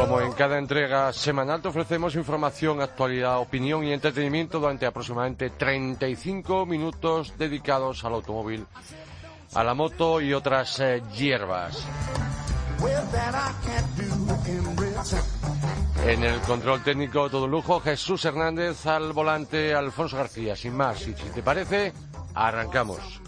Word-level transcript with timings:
Como 0.00 0.22
en 0.22 0.32
cada 0.32 0.56
entrega 0.56 1.12
semanal 1.12 1.60
te 1.60 1.68
ofrecemos 1.68 2.14
información, 2.14 2.80
actualidad, 2.80 3.38
opinión 3.38 3.84
y 3.84 3.92
entretenimiento 3.92 4.58
durante 4.58 4.86
aproximadamente 4.86 5.50
35 5.50 6.64
minutos 6.64 7.34
dedicados 7.36 8.02
al 8.06 8.14
automóvil, 8.14 8.66
a 9.52 9.62
la 9.62 9.74
moto 9.74 10.22
y 10.22 10.32
otras 10.32 10.80
eh, 10.80 11.02
hierbas. 11.14 11.86
En 16.06 16.24
el 16.24 16.40
control 16.40 16.82
técnico 16.82 17.28
todo 17.28 17.46
lujo, 17.46 17.80
Jesús 17.80 18.24
Hernández 18.24 18.86
al 18.86 19.12
volante, 19.12 19.74
Alfonso 19.74 20.16
García. 20.16 20.56
Sin 20.56 20.74
más, 20.74 21.02
y 21.02 21.12
si 21.12 21.28
te 21.34 21.42
parece, 21.42 21.92
arrancamos. 22.34 23.20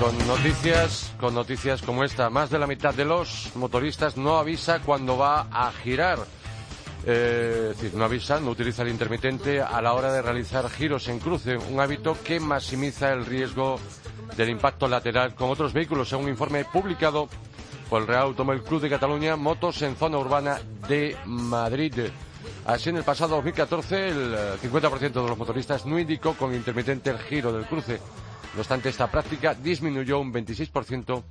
Con 0.00 0.18
noticias, 0.26 1.14
con 1.20 1.34
noticias 1.34 1.80
como 1.82 2.02
esta, 2.04 2.28
más 2.28 2.50
de 2.50 2.58
la 2.58 2.66
mitad 2.66 2.92
de 2.92 3.04
los 3.04 3.52
motoristas 3.54 4.16
no 4.16 4.38
avisa 4.38 4.80
cuando 4.80 5.16
va 5.16 5.46
a 5.50 5.70
girar. 5.72 6.18
Eh, 7.06 7.68
es 7.70 7.76
decir, 7.76 7.96
no 7.96 8.04
avisa, 8.04 8.40
no 8.40 8.50
utiliza 8.50 8.82
el 8.82 8.88
intermitente 8.88 9.60
a 9.60 9.80
la 9.80 9.92
hora 9.92 10.12
de 10.12 10.20
realizar 10.20 10.68
giros 10.68 11.06
en 11.08 11.20
cruce, 11.20 11.56
un 11.56 11.78
hábito 11.78 12.16
que 12.24 12.40
maximiza 12.40 13.12
el 13.12 13.24
riesgo 13.24 13.78
del 14.36 14.48
impacto 14.48 14.88
lateral 14.88 15.34
con 15.34 15.50
otros 15.50 15.72
vehículos, 15.72 16.08
según 16.08 16.24
un 16.24 16.30
informe 16.30 16.64
publicado 16.64 17.28
por 17.88 18.02
el 18.02 18.08
Real 18.08 18.22
Automóvil 18.22 18.62
Club 18.62 18.80
de 18.80 18.90
Cataluña, 18.90 19.36
motos 19.36 19.80
en 19.82 19.96
zona 19.96 20.18
urbana 20.18 20.58
de 20.88 21.16
Madrid. 21.24 21.94
Así, 22.66 22.88
en 22.88 22.96
el 22.96 23.04
pasado 23.04 23.36
2014, 23.36 24.08
el 24.08 24.34
50% 24.60 25.12
de 25.12 25.28
los 25.28 25.38
motoristas 25.38 25.86
no 25.86 25.98
indicó 25.98 26.34
con 26.34 26.54
intermitente 26.54 27.10
el 27.10 27.18
giro 27.18 27.52
del 27.52 27.66
cruce. 27.66 28.00
No 28.54 28.60
obstante, 28.60 28.88
esta 28.88 29.10
práctica 29.10 29.54
disminuyó 29.54 30.20
un 30.20 30.32
26% 30.32 31.22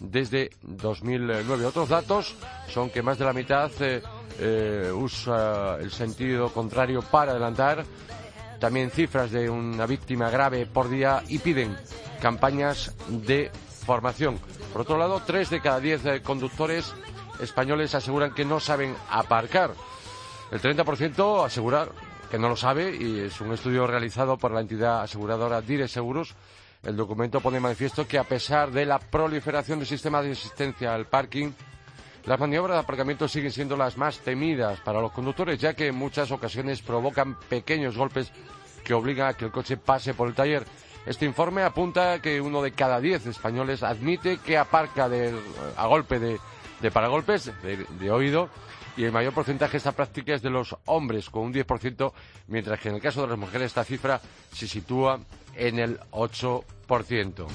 desde 0.00 0.50
2009. 0.62 1.64
Otros 1.64 1.88
datos 1.88 2.34
son 2.68 2.90
que 2.90 3.02
más 3.02 3.18
de 3.18 3.24
la 3.24 3.32
mitad 3.32 3.70
eh, 3.80 4.02
eh, 4.40 4.90
usa 4.92 5.76
el 5.80 5.92
sentido 5.92 6.52
contrario 6.52 7.02
para 7.02 7.30
adelantar. 7.30 7.84
También 8.58 8.90
cifras 8.90 9.30
de 9.30 9.48
una 9.48 9.86
víctima 9.86 10.28
grave 10.28 10.66
por 10.66 10.88
día 10.88 11.22
y 11.28 11.38
piden 11.38 11.76
campañas 12.20 12.92
de 13.08 13.52
formación. 13.86 14.40
Por 14.72 14.82
otro 14.82 14.98
lado, 14.98 15.22
tres 15.24 15.50
de 15.50 15.60
cada 15.60 15.78
diez 15.78 16.04
eh, 16.04 16.20
conductores 16.20 16.92
españoles 17.40 17.94
aseguran 17.94 18.34
que 18.34 18.44
no 18.44 18.58
saben 18.58 18.96
aparcar. 19.08 19.72
El 20.50 20.60
30% 20.60 21.46
asegura 21.46 21.86
que 22.30 22.38
no 22.38 22.48
lo 22.48 22.56
sabe 22.56 22.96
y 22.96 23.20
es 23.20 23.40
un 23.40 23.52
estudio 23.52 23.86
realizado 23.86 24.36
por 24.36 24.50
la 24.52 24.60
entidad 24.60 25.02
aseguradora 25.02 25.60
Dire 25.60 25.86
Seguros. 25.86 26.34
El 26.82 26.96
documento 26.96 27.40
pone 27.40 27.58
en 27.58 27.62
manifiesto 27.62 28.08
que 28.08 28.18
a 28.18 28.24
pesar 28.24 28.72
de 28.72 28.84
la 28.84 28.98
proliferación 28.98 29.78
de 29.78 29.86
sistemas 29.86 30.24
de 30.24 30.32
asistencia 30.32 30.92
al 30.92 31.06
parking, 31.06 31.52
las 32.24 32.40
maniobras 32.40 32.74
de 32.76 32.80
aparcamiento 32.80 33.28
siguen 33.28 33.52
siendo 33.52 33.76
las 33.76 33.96
más 33.96 34.18
temidas 34.18 34.80
para 34.80 35.00
los 35.00 35.12
conductores, 35.12 35.60
ya 35.60 35.74
que 35.74 35.88
en 35.88 35.94
muchas 35.94 36.32
ocasiones 36.32 36.82
provocan 36.82 37.38
pequeños 37.48 37.96
golpes 37.96 38.32
que 38.84 38.94
obligan 38.94 39.28
a 39.28 39.34
que 39.34 39.44
el 39.44 39.52
coche 39.52 39.76
pase 39.76 40.12
por 40.12 40.26
el 40.26 40.34
taller. 40.34 40.64
Este 41.06 41.24
informe 41.24 41.62
apunta 41.62 42.20
que 42.20 42.40
uno 42.40 42.60
de 42.62 42.72
cada 42.72 43.00
diez 43.00 43.26
españoles 43.26 43.84
admite 43.84 44.38
que 44.38 44.58
aparca 44.58 45.08
a 45.76 45.86
golpe 45.86 46.18
de, 46.18 46.90
paragolpes, 46.92 47.52
de, 47.62 48.10
oído, 48.10 48.48
y 48.96 49.04
el 49.04 49.12
mayor 49.12 49.32
porcentaje 49.32 49.72
de 49.72 49.78
esta 49.78 49.92
práctica 49.92 50.34
es 50.34 50.42
de 50.42 50.50
los 50.50 50.76
hombres, 50.86 51.30
con 51.30 51.44
un 51.44 51.54
10%, 51.54 52.12
mientras 52.48 52.80
que 52.80 52.88
en 52.88 52.96
el 52.96 53.00
caso 53.00 53.22
de 53.22 53.28
las 53.28 53.38
mujeres 53.38 53.66
esta 53.66 53.84
cifra 53.84 54.20
se 54.52 54.66
sitúa 54.66 55.20
en 55.54 55.78
el 55.78 55.98
8%. 56.10 57.46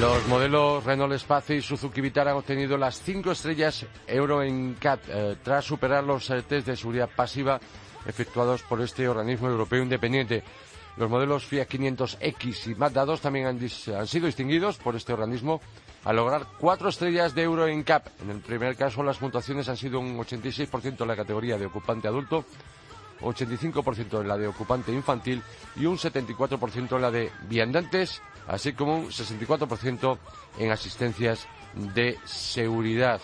Los 0.00 0.26
modelos 0.28 0.82
Renault 0.84 1.12
Espace 1.12 1.56
y 1.56 1.60
Suzuki 1.60 2.00
Vitara 2.00 2.30
han 2.30 2.38
obtenido 2.38 2.78
las 2.78 3.02
cinco 3.02 3.32
estrellas 3.32 3.84
Euro 4.06 4.42
NCAT 4.42 5.00
eh, 5.08 5.36
tras 5.42 5.66
superar 5.66 6.04
los 6.04 6.30
eh, 6.30 6.40
test 6.40 6.68
de 6.68 6.74
seguridad 6.76 7.10
pasiva 7.14 7.60
efectuados 8.06 8.62
por 8.62 8.80
este 8.80 9.06
organismo 9.06 9.48
europeo 9.48 9.82
independiente. 9.82 10.42
Los 11.00 11.08
modelos 11.08 11.46
Fiat 11.46 11.66
500X 11.66 12.72
y 12.72 12.74
Mazda 12.74 13.06
2 13.06 13.22
también 13.22 13.46
han, 13.46 13.58
sido 14.06 14.26
distinguidos 14.26 14.76
por 14.76 14.94
este 14.96 15.14
organismo 15.14 15.62
al 16.04 16.16
lograr 16.16 16.46
cuatro 16.58 16.90
estrellas 16.90 17.34
de 17.34 17.42
Euro 17.42 17.66
NCAP. 17.66 18.20
En 18.20 18.28
el 18.28 18.40
primer 18.40 18.76
caso, 18.76 19.02
las 19.02 19.16
puntuaciones 19.16 19.70
han 19.70 19.78
sido 19.78 19.98
un 19.98 20.18
86% 20.18 21.00
en 21.00 21.08
la 21.08 21.16
categoría 21.16 21.56
de 21.56 21.64
ocupante 21.64 22.06
adulto, 22.06 22.44
85% 23.22 24.20
en 24.20 24.28
la 24.28 24.36
de 24.36 24.48
ocupante 24.48 24.92
infantil 24.92 25.42
y 25.76 25.86
un 25.86 25.96
74% 25.96 26.96
en 26.96 27.00
la 27.00 27.10
de 27.10 27.32
viandantes 27.48 28.20
así 28.46 28.74
como 28.74 28.98
un 28.98 29.06
64% 29.06 30.18
en 30.58 30.70
asistencias 30.70 31.46
de 31.94 32.18
seguridad. 32.26 33.22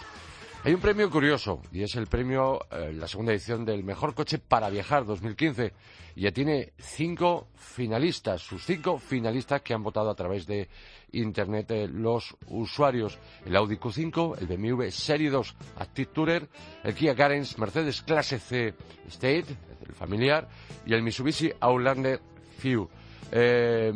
Hay 0.66 0.74
un 0.74 0.80
premio 0.80 1.08
curioso 1.08 1.62
y 1.70 1.84
es 1.84 1.94
el 1.94 2.08
premio, 2.08 2.58
eh, 2.72 2.92
la 2.92 3.06
segunda 3.06 3.30
edición 3.30 3.64
del 3.64 3.84
Mejor 3.84 4.16
Coche 4.16 4.38
para 4.38 4.68
Viajar 4.68 5.04
2015. 5.06 5.72
Y 6.16 6.22
ya 6.22 6.32
tiene 6.32 6.72
cinco 6.76 7.46
finalistas, 7.54 8.42
sus 8.42 8.64
cinco 8.64 8.98
finalistas 8.98 9.62
que 9.62 9.74
han 9.74 9.84
votado 9.84 10.10
a 10.10 10.16
través 10.16 10.44
de 10.44 10.68
Internet 11.12 11.70
eh, 11.70 11.86
los 11.86 12.36
usuarios. 12.48 13.16
El 13.44 13.54
Audi 13.54 13.76
Q5, 13.76 14.38
el 14.40 14.46
BMW 14.48 14.90
Serie 14.90 15.30
2 15.30 15.54
Active 15.76 16.10
Tourer, 16.12 16.48
el 16.82 16.94
Kia 16.96 17.14
Carens 17.14 17.56
Mercedes 17.58 18.02
Clase 18.02 18.40
C 18.40 18.74
State, 19.06 19.46
el 19.86 19.94
familiar, 19.94 20.48
y 20.84 20.94
el 20.94 21.02
Mitsubishi 21.04 21.52
Outlander 21.60 22.20
Few. 22.58 22.88
Eh, 23.30 23.92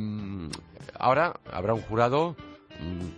ahora 1.00 1.34
habrá 1.50 1.74
un 1.74 1.82
jurado 1.82 2.36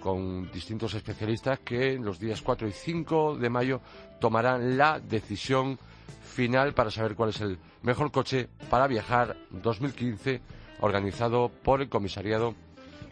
con 0.01 0.51
distintos 0.51 0.95
especialistas 0.95 1.61
que 1.61 1.93
en 1.95 2.05
los 2.05 2.19
días 2.19 2.43
4 2.43 2.67
y 2.69 2.73
5 2.73 3.37
de 3.37 3.51
mayo 3.51 3.81
tomarán 4.21 4.77
la 4.77 4.99
decisión 4.99 5.79
final 6.23 6.73
para 6.75 6.91
saber 6.91 7.15
cuál 7.15 7.31
es 7.31 7.41
el 7.41 7.59
mejor 7.83 8.11
coche 8.11 8.49
para 8.71 8.87
viajar 8.87 9.37
2015 9.51 10.41
organizado 10.81 11.51
por 11.63 11.81
el 11.81 11.89
Comisariado 11.89 12.55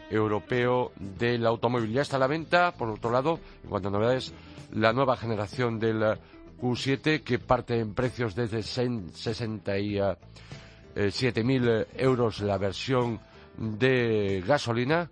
Europeo 0.09 0.91
del 0.97 1.45
Automóvil. 1.45 1.91
Ya 1.93 2.01
está 2.01 2.17
a 2.17 2.19
la 2.19 2.27
venta, 2.27 2.73
por 2.73 2.89
otro 2.89 3.11
lado, 3.11 3.39
en 3.63 3.69
cuanto 3.69 3.87
a 3.87 3.91
novedades, 3.91 4.33
la 4.73 4.91
nueva 4.93 5.15
generación 5.15 5.79
del 5.79 6.17
Q7 6.59 7.23
que 7.23 7.39
parte 7.39 7.79
en 7.79 7.93
precios 7.93 8.35
desde 8.35 8.61
60 8.61 9.79
y 9.79 9.95
7.000 9.95 11.69
eh, 11.69 11.87
euros 11.97 12.41
la 12.41 12.57
versión 12.57 13.19
de 13.57 14.43
gasolina. 14.45 15.09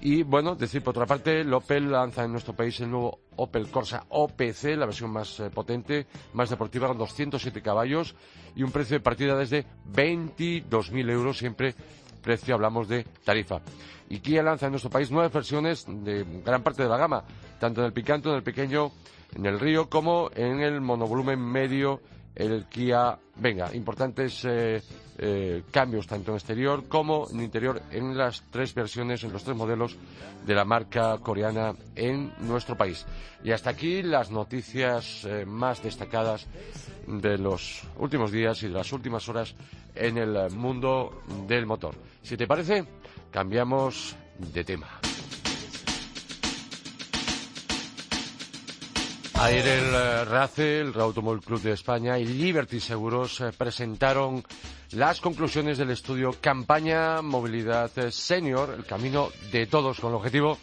Y 0.00 0.22
bueno, 0.22 0.54
decir 0.54 0.82
por 0.82 0.92
otra 0.92 1.06
parte, 1.06 1.40
el 1.40 1.52
Opel 1.54 1.90
lanza 1.90 2.24
en 2.24 2.32
nuestro 2.32 2.54
país 2.54 2.78
el 2.80 2.90
nuevo 2.90 3.20
Opel 3.36 3.68
Corsa 3.68 4.04
OPC, 4.08 4.76
la 4.76 4.86
versión 4.86 5.10
más 5.10 5.40
eh, 5.40 5.50
potente, 5.50 6.06
más 6.34 6.50
deportiva, 6.50 6.88
con 6.88 6.98
207 6.98 7.62
caballos 7.62 8.14
y 8.54 8.62
un 8.62 8.70
precio 8.70 8.96
de 8.96 9.00
partida 9.00 9.36
desde 9.36 9.64
22.000 9.92 11.10
euros, 11.10 11.38
siempre 11.38 11.74
precio 12.22 12.54
hablamos 12.54 12.88
de 12.88 13.04
tarifa. 13.24 13.60
Y 14.08 14.18
Kia 14.18 14.42
lanza 14.42 14.66
en 14.66 14.72
nuestro 14.72 14.90
país 14.90 15.10
nueve 15.10 15.30
versiones 15.32 15.86
de 15.86 16.24
gran 16.44 16.62
parte 16.62 16.82
de 16.82 16.88
la 16.88 16.96
gama, 16.96 17.24
tanto 17.58 17.80
en 17.80 17.86
el 17.86 17.92
picante, 17.92 18.28
en 18.28 18.36
el 18.36 18.42
pequeño, 18.42 18.90
en 19.34 19.46
el 19.46 19.58
río, 19.60 19.88
como 19.88 20.30
en 20.34 20.60
el 20.60 20.80
monovolumen 20.80 21.40
medio 21.40 22.00
el 22.34 22.64
Kia 22.66 23.18
Venga. 23.36 23.74
Importantes 23.74 24.44
eh, 24.44 24.80
eh, 25.18 25.62
cambios 25.70 26.06
tanto 26.06 26.30
en 26.30 26.36
exterior 26.36 26.84
como 26.86 27.28
en 27.30 27.42
interior 27.42 27.82
en 27.90 28.16
las 28.16 28.44
tres 28.50 28.74
versiones, 28.74 29.24
en 29.24 29.32
los 29.32 29.42
tres 29.42 29.56
modelos 29.56 29.96
de 30.46 30.54
la 30.54 30.64
marca 30.64 31.18
coreana 31.18 31.74
en 31.96 32.32
nuestro 32.40 32.76
país. 32.76 33.04
Y 33.42 33.50
hasta 33.50 33.70
aquí 33.70 34.02
las 34.02 34.30
noticias 34.30 35.24
eh, 35.24 35.44
más 35.46 35.82
destacadas 35.82 36.46
de 37.08 37.38
los 37.38 37.82
últimos 37.98 38.30
días 38.30 38.62
y 38.62 38.68
de 38.68 38.74
las 38.74 38.92
últimas 38.92 39.28
horas 39.28 39.54
en 39.94 40.16
el 40.16 40.50
mundo 40.50 41.22
del 41.48 41.66
motor. 41.66 41.94
Si 42.22 42.36
te 42.36 42.46
parece, 42.46 42.84
cambiamos 43.32 44.16
de 44.38 44.64
tema. 44.64 45.00
Ayer 49.36 49.66
eh, 49.66 50.24
RACE, 50.24 50.80
el 50.80 50.98
Automóvil 51.00 51.42
Club 51.42 51.60
de 51.60 51.72
España 51.72 52.18
y 52.18 52.24
Liberty 52.24 52.78
Seguros 52.80 53.40
eh, 53.40 53.50
presentaron 53.56 54.44
las 54.92 55.20
conclusiones 55.20 55.76
del 55.76 55.90
estudio 55.90 56.36
Campaña 56.40 57.20
Movilidad 57.20 57.90
Senior, 58.10 58.74
el 58.76 58.86
camino 58.86 59.30
de 59.50 59.66
todos, 59.66 59.98
con 60.00 60.10
el 60.10 60.16
objetivo 60.16 60.56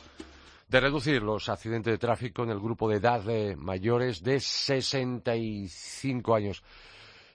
de 0.69 0.79
reducir 0.79 1.21
los 1.21 1.49
accidentes 1.49 1.91
de 1.91 1.97
tráfico 1.97 2.43
en 2.43 2.51
el 2.51 2.59
grupo 2.59 2.89
de 2.89 2.97
edad 2.97 3.21
de 3.21 3.57
mayores 3.57 4.23
de 4.23 4.39
65 4.39 6.33
años. 6.33 6.63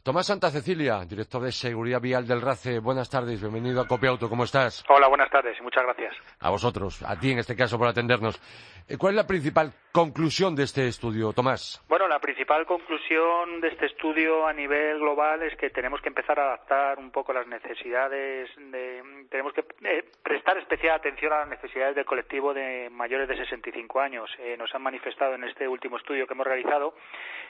Tomás 0.06 0.29
Santa 0.29 0.53
Cecilia, 0.53 1.05
director 1.05 1.43
de 1.43 1.50
Seguridad 1.50 2.00
Vial 2.00 2.29
del 2.29 2.41
RACE, 2.41 2.79
buenas 2.79 3.11
tardes, 3.11 3.41
bienvenido 3.41 3.81
a 3.81 3.88
Copiauto, 3.88 4.29
¿cómo 4.29 4.44
estás? 4.44 4.85
Hola, 4.88 5.08
buenas 5.08 5.29
tardes 5.31 5.58
y 5.58 5.62
muchas 5.64 5.82
gracias. 5.82 6.14
A 6.38 6.49
vosotros, 6.50 7.03
a 7.03 7.19
ti 7.19 7.32
en 7.32 7.41
este 7.41 7.56
caso 7.56 7.76
por 7.76 7.88
atendernos. 7.88 8.41
Eh, 8.88 8.97
¿Cuál 8.99 9.14
es 9.14 9.17
la 9.17 9.26
principal 9.26 9.73
conclusión 9.91 10.55
de 10.55 10.62
este 10.62 10.87
estudio, 10.87 11.32
Tomás? 11.32 11.82
Bueno, 11.88 12.06
la 12.06 12.20
principal 12.20 12.64
conclusión 12.67 13.61
de 13.61 13.67
este 13.67 13.87
estudio 13.87 14.47
a 14.47 14.53
nivel 14.53 15.00
global 15.00 15.43
es 15.43 15.56
que 15.56 15.70
tenemos 15.70 16.00
que 16.00 16.09
empezar 16.11 16.38
a 16.38 16.44
adaptar 16.44 17.00
un 17.00 17.11
poco 17.11 17.32
las 17.32 17.49
necesidades, 17.49 18.49
de, 18.56 19.26
tenemos 19.29 19.55
que 19.55 19.64
eh, 19.82 20.05
prestar 20.26 20.58
especial 20.58 20.96
atención 20.96 21.32
a 21.32 21.38
las 21.38 21.49
necesidades 21.49 21.94
del 21.94 22.05
colectivo 22.05 22.52
de 22.52 22.90
mayores 22.90 23.28
de 23.28 23.37
65 23.37 24.00
años. 24.00 24.28
Eh, 24.40 24.56
nos 24.58 24.75
han 24.75 24.82
manifestado 24.82 25.37
en 25.37 25.44
este 25.44 25.69
último 25.69 25.99
estudio 25.99 26.26
que 26.26 26.34
hemos 26.34 26.44
realizado 26.44 26.94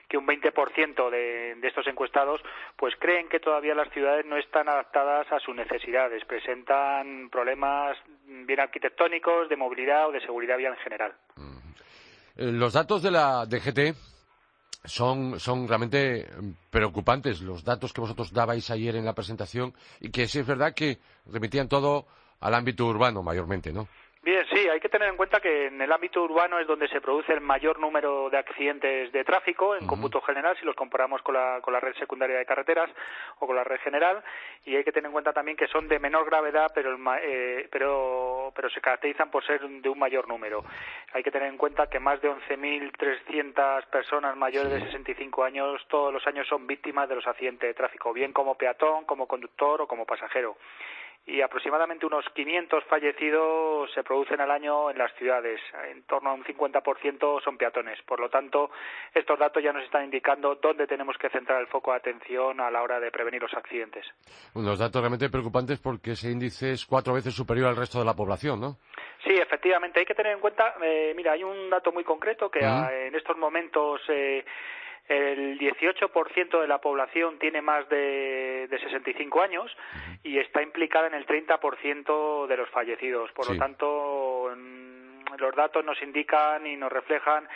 que 0.06 0.18
un 0.18 0.26
20% 0.26 1.08
de, 1.08 1.54
de 1.54 1.68
estos 1.68 1.86
encuestados 1.86 2.42
pues 2.76 2.94
creen 2.98 3.30
que 3.30 3.40
todavía 3.40 3.74
las 3.74 3.90
ciudades 3.94 4.26
no 4.26 4.36
están 4.36 4.68
adaptadas 4.68 5.26
a 5.32 5.40
sus 5.40 5.56
necesidades, 5.56 6.22
presentan 6.26 7.30
problemas 7.30 7.96
bien 8.26 8.60
arquitectónicos, 8.60 9.48
de 9.48 9.56
movilidad 9.56 10.08
o 10.08 10.12
de 10.12 10.20
seguridad 10.20 10.58
vial 10.58 10.74
en 10.74 10.80
general. 10.80 11.14
Eh, 12.36 12.52
los 12.52 12.74
datos 12.74 13.02
de 13.02 13.10
la 13.10 13.46
DGT 13.46 13.96
son, 14.84 15.40
son 15.40 15.66
realmente 15.66 16.28
preocupantes, 16.68 17.40
los 17.40 17.64
datos 17.64 17.94
que 17.94 18.02
vosotros 18.02 18.34
dabais 18.34 18.70
ayer 18.70 18.96
en 18.96 19.06
la 19.06 19.14
presentación 19.14 19.72
y 19.98 20.10
que 20.10 20.28
sí 20.28 20.40
es 20.40 20.46
verdad 20.46 20.74
que 20.74 20.98
remitían 21.24 21.70
todo 21.70 22.06
al 22.40 22.54
ámbito 22.54 22.86
urbano 22.86 23.22
mayormente, 23.22 23.72
¿no? 23.72 23.88
Bien, 24.26 24.44
sí, 24.52 24.68
hay 24.68 24.80
que 24.80 24.88
tener 24.88 25.08
en 25.08 25.16
cuenta 25.16 25.38
que 25.38 25.66
en 25.66 25.80
el 25.80 25.92
ámbito 25.92 26.20
urbano 26.20 26.58
es 26.58 26.66
donde 26.66 26.88
se 26.88 27.00
produce 27.00 27.32
el 27.32 27.40
mayor 27.40 27.78
número 27.78 28.28
de 28.28 28.36
accidentes 28.36 29.12
de 29.12 29.22
tráfico 29.22 29.76
en 29.76 29.86
cómputo 29.86 30.20
general, 30.20 30.56
si 30.58 30.64
los 30.64 30.74
comparamos 30.74 31.22
con 31.22 31.34
la, 31.34 31.60
con 31.62 31.72
la 31.72 31.78
red 31.78 31.94
secundaria 31.94 32.36
de 32.36 32.44
carreteras 32.44 32.90
o 33.38 33.46
con 33.46 33.54
la 33.54 33.62
red 33.62 33.78
general, 33.82 34.24
y 34.64 34.74
hay 34.74 34.82
que 34.82 34.90
tener 34.90 35.06
en 35.06 35.12
cuenta 35.12 35.32
también 35.32 35.56
que 35.56 35.68
son 35.68 35.86
de 35.86 36.00
menor 36.00 36.26
gravedad, 36.26 36.72
pero, 36.74 36.98
eh, 37.22 37.68
pero, 37.70 38.52
pero 38.56 38.68
se 38.68 38.80
caracterizan 38.80 39.30
por 39.30 39.46
ser 39.46 39.60
de 39.60 39.88
un 39.88 39.98
mayor 40.00 40.26
número. 40.26 40.64
Hay 41.12 41.22
que 41.22 41.30
tener 41.30 41.48
en 41.48 41.56
cuenta 41.56 41.88
que 41.88 42.00
más 42.00 42.20
de 42.20 42.28
11.300 42.28 43.86
personas 43.86 44.36
mayores 44.36 44.72
de 44.72 44.80
65 44.86 45.44
años 45.44 45.80
todos 45.86 46.12
los 46.12 46.26
años 46.26 46.48
son 46.48 46.66
víctimas 46.66 47.08
de 47.08 47.14
los 47.14 47.26
accidentes 47.28 47.68
de 47.68 47.74
tráfico, 47.74 48.12
bien 48.12 48.32
como 48.32 48.56
peatón, 48.56 49.04
como 49.04 49.28
conductor 49.28 49.82
o 49.82 49.86
como 49.86 50.04
pasajero 50.04 50.56
y 51.26 51.42
aproximadamente 51.42 52.06
unos 52.06 52.24
500 52.34 52.84
fallecidos 52.84 53.90
se 53.92 54.04
producen 54.04 54.40
al 54.40 54.50
año 54.50 54.90
en 54.90 54.98
las 54.98 55.12
ciudades. 55.16 55.60
En 55.90 56.04
torno 56.04 56.30
a 56.30 56.34
un 56.34 56.44
50% 56.44 57.42
son 57.42 57.58
peatones. 57.58 58.00
Por 58.02 58.20
lo 58.20 58.30
tanto, 58.30 58.70
estos 59.12 59.36
datos 59.36 59.62
ya 59.62 59.72
nos 59.72 59.84
están 59.84 60.04
indicando 60.04 60.54
dónde 60.54 60.86
tenemos 60.86 61.16
que 61.18 61.28
centrar 61.30 61.60
el 61.60 61.66
foco 61.66 61.90
de 61.90 61.96
atención 61.96 62.60
a 62.60 62.70
la 62.70 62.80
hora 62.80 63.00
de 63.00 63.10
prevenir 63.10 63.42
los 63.42 63.52
accidentes. 63.54 64.06
Unos 64.54 64.78
datos 64.78 65.00
realmente 65.00 65.28
preocupantes 65.28 65.80
porque 65.80 66.12
ese 66.12 66.30
índice 66.30 66.70
es 66.70 66.86
cuatro 66.86 67.14
veces 67.14 67.34
superior 67.34 67.68
al 67.68 67.76
resto 67.76 67.98
de 67.98 68.04
la 68.04 68.14
población, 68.14 68.60
¿no? 68.60 68.76
Sí, 69.24 69.34
efectivamente. 69.34 69.98
Hay 69.98 70.06
que 70.06 70.14
tener 70.14 70.32
en 70.32 70.40
cuenta, 70.40 70.74
eh, 70.80 71.12
mira, 71.16 71.32
hay 71.32 71.42
un 71.42 71.68
dato 71.68 71.90
muy 71.90 72.04
concreto 72.04 72.48
que 72.48 72.60
en 72.60 73.14
estos 73.16 73.36
momentos 73.36 74.00
eh, 74.08 74.44
el 75.08 75.58
18% 75.58 76.60
de 76.60 76.68
la 76.68 76.80
población 76.80 77.38
tiene 77.38 77.62
más 77.62 77.88
de, 77.88 78.66
de 78.68 78.78
65 78.78 79.42
años 79.42 79.70
y 80.22 80.38
está 80.38 80.62
implicada 80.62 81.06
en 81.06 81.14
el 81.14 81.26
30% 81.26 82.46
de 82.46 82.56
los 82.56 82.68
fallecidos. 82.70 83.30
Por 83.32 83.50
lo 83.50 83.56
tanto, 83.56 84.50
los 85.38 85.54
datos 85.54 85.84
nos 85.84 86.00
indican 86.02 86.66
y 86.66 86.76
nos 86.76 86.92
reflejan 86.92 87.48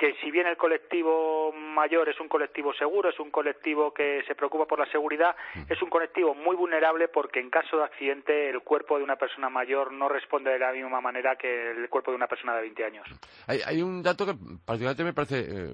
que 0.00 0.14
si 0.22 0.30
bien 0.30 0.46
el 0.46 0.56
colectivo 0.56 1.52
mayor 1.52 2.08
es 2.08 2.18
un 2.20 2.28
colectivo 2.28 2.72
seguro, 2.72 3.10
es 3.10 3.20
un 3.20 3.30
colectivo 3.30 3.92
que 3.92 4.22
se 4.26 4.34
preocupa 4.34 4.64
por 4.64 4.78
la 4.78 4.90
seguridad, 4.90 5.36
es 5.68 5.82
un 5.82 5.90
colectivo 5.90 6.34
muy 6.34 6.56
vulnerable 6.56 7.08
porque 7.08 7.38
en 7.38 7.50
caso 7.50 7.76
de 7.76 7.84
accidente 7.84 8.48
el 8.48 8.62
cuerpo 8.62 8.96
de 8.96 9.04
una 9.04 9.16
persona 9.16 9.50
mayor 9.50 9.92
no 9.92 10.08
responde 10.08 10.52
de 10.52 10.58
la 10.58 10.72
misma 10.72 11.02
manera 11.02 11.36
que 11.36 11.72
el 11.72 11.90
cuerpo 11.90 12.12
de 12.12 12.16
una 12.16 12.28
persona 12.28 12.54
de 12.54 12.62
20 12.62 12.84
años. 12.86 13.06
Hay, 13.46 13.82
un 13.82 14.02
dato 14.02 14.24
que 14.24 14.32
particularmente 14.64 15.04
me 15.04 15.12
parece 15.12 15.40
eh, 15.40 15.68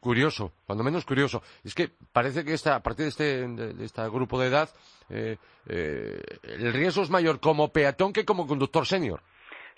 curioso, 0.00 0.52
cuando 0.66 0.84
menos 0.84 1.04
curioso. 1.04 1.42
Es 1.64 1.74
que 1.74 1.88
parece 2.12 2.44
que 2.44 2.54
esta, 2.54 2.76
a 2.76 2.82
partir 2.82 3.04
de 3.04 3.08
este, 3.08 3.46
de 3.46 3.84
este 3.84 4.02
grupo 4.08 4.40
de 4.40 4.48
edad, 4.48 4.68
eh, 5.10 5.36
eh, 5.68 6.20
el 6.42 6.72
riesgo 6.72 7.02
es 7.02 7.10
mayor 7.10 7.40
como 7.40 7.72
peatón 7.72 8.12
que 8.12 8.24
como 8.24 8.46
conductor 8.46 8.86
senior. 8.86 9.20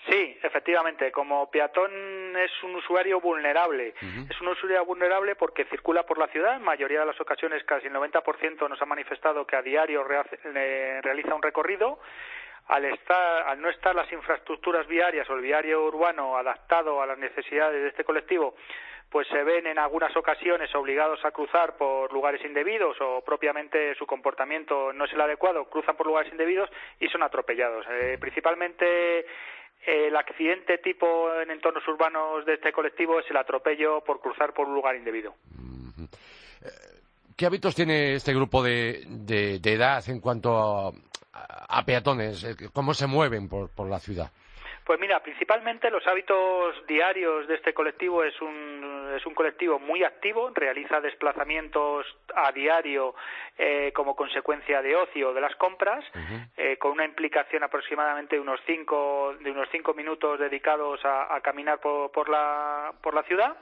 Sí, 0.09 0.37
efectivamente. 0.41 1.11
Como 1.11 1.49
peatón 1.51 2.35
es 2.35 2.51
un 2.63 2.75
usuario 2.75 3.21
vulnerable. 3.21 3.93
Es 4.29 4.41
un 4.41 4.47
usuario 4.47 4.83
vulnerable 4.83 5.35
porque 5.35 5.65
circula 5.65 6.03
por 6.03 6.17
la 6.17 6.27
ciudad. 6.27 6.55
En 6.55 6.63
mayoría 6.63 7.01
de 7.01 7.05
las 7.05 7.21
ocasiones, 7.21 7.63
casi 7.65 7.87
el 7.87 7.93
90% 7.93 8.67
nos 8.67 8.81
ha 8.81 8.85
manifestado 8.85 9.45
que 9.45 9.55
a 9.55 9.61
diario 9.61 10.03
realiza 10.03 11.35
un 11.35 11.41
recorrido. 11.41 11.99
Al, 12.67 12.85
estar, 12.85 13.47
al 13.47 13.59
no 13.59 13.69
estar 13.69 13.93
las 13.93 14.11
infraestructuras 14.11 14.87
viarias 14.87 15.29
o 15.29 15.33
el 15.33 15.41
viario 15.41 15.83
urbano 15.83 16.37
adaptado 16.37 17.01
a 17.01 17.05
las 17.05 17.17
necesidades 17.17 17.81
de 17.81 17.89
este 17.89 18.03
colectivo, 18.03 18.55
pues 19.11 19.27
se 19.27 19.43
ven 19.43 19.67
en 19.67 19.77
algunas 19.77 20.15
ocasiones 20.15 20.73
obligados 20.73 21.23
a 21.25 21.31
cruzar 21.31 21.75
por 21.75 22.11
lugares 22.13 22.43
indebidos 22.45 22.95
o 23.01 23.21
propiamente 23.21 23.93
su 23.95 24.05
comportamiento 24.05 24.93
no 24.93 25.03
es 25.03 25.11
el 25.11 25.19
adecuado, 25.19 25.65
cruzan 25.65 25.97
por 25.97 26.07
lugares 26.07 26.31
indebidos 26.31 26.69
y 26.97 27.09
son 27.09 27.21
atropellados. 27.21 27.85
Eh, 27.91 28.17
principalmente 28.21 29.19
eh, 29.19 29.25
el 29.85 30.15
accidente 30.15 30.77
tipo 30.77 31.29
en 31.41 31.51
entornos 31.51 31.85
urbanos 31.89 32.45
de 32.45 32.53
este 32.53 32.71
colectivo 32.71 33.19
es 33.19 33.29
el 33.29 33.35
atropello 33.35 34.01
por 34.01 34.21
cruzar 34.21 34.53
por 34.53 34.65
un 34.65 34.75
lugar 34.75 34.95
indebido. 34.95 35.35
Eh, 36.61 36.69
¿Qué 37.35 37.45
hábitos 37.45 37.75
tiene 37.75 38.13
este 38.13 38.33
grupo 38.33 38.63
de, 38.63 39.59
edad 39.61 40.07
en 40.07 40.21
cuanto 40.21 40.93
a, 41.33 41.83
peatones? 41.85 42.47
¿Cómo 42.71 42.93
se 42.93 43.07
mueven 43.07 43.49
por 43.49 43.89
la 43.89 43.99
ciudad? 43.99 44.31
Pues 44.85 44.99
mira, 44.99 45.21
principalmente 45.21 45.91
los 45.91 46.05
hábitos 46.07 46.75
diarios 46.87 47.47
de 47.47 47.55
este 47.55 47.73
colectivo 47.73 48.23
es 48.23 48.39
un, 48.41 49.13
es 49.15 49.25
un 49.25 49.33
colectivo 49.35 49.79
muy 49.79 50.03
activo, 50.03 50.49
realiza 50.53 50.99
desplazamientos 50.99 52.05
a 52.35 52.51
diario 52.51 53.13
eh, 53.57 53.91
como 53.93 54.15
consecuencia 54.15 54.81
de 54.81 54.95
ocio 54.95 55.33
de 55.33 55.41
las 55.41 55.55
compras, 55.55 56.03
eh, 56.57 56.77
con 56.77 56.91
una 56.91 57.05
implicación 57.05 57.63
aproximadamente 57.63 58.35
de 58.35 58.41
unos 58.41 58.59
cinco, 58.65 59.35
de 59.39 59.51
unos 59.51 59.69
cinco 59.71 59.93
minutos 59.93 60.39
dedicados 60.39 60.99
a, 61.03 61.39
caminar 61.41 61.79
por, 61.79 62.11
por, 62.11 62.29
la, 62.29 62.93
por 63.01 63.13
la 63.13 63.23
ciudad 63.23 63.55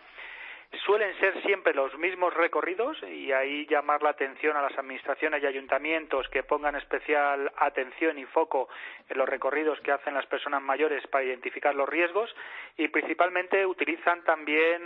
suelen 0.85 1.17
ser 1.19 1.41
siempre 1.43 1.73
los 1.73 1.97
mismos 1.97 2.33
recorridos 2.33 2.97
y 3.03 3.31
ahí 3.31 3.65
llamar 3.67 4.03
la 4.03 4.11
atención 4.11 4.55
a 4.55 4.61
las 4.61 4.77
administraciones 4.77 5.41
y 5.41 5.47
ayuntamientos 5.47 6.27
que 6.29 6.43
pongan 6.43 6.75
especial 6.75 7.51
atención 7.57 8.17
y 8.19 8.25
foco 8.25 8.69
en 9.07 9.17
los 9.17 9.27
recorridos 9.27 9.79
que 9.81 9.91
hacen 9.91 10.13
las 10.13 10.25
personas 10.27 10.61
mayores 10.61 11.05
para 11.07 11.23
identificar 11.23 11.73
los 11.73 11.89
riesgos 11.89 12.33
y 12.77 12.87
principalmente 12.87 13.65
utilizan 13.65 14.23
también 14.23 14.81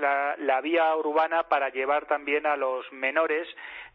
la, 0.00 0.60
vía 0.62 0.94
urbana 0.96 1.44
para 1.44 1.68
llevar 1.70 2.06
también 2.06 2.46
a 2.46 2.56
los 2.56 2.90
menores 2.92 3.48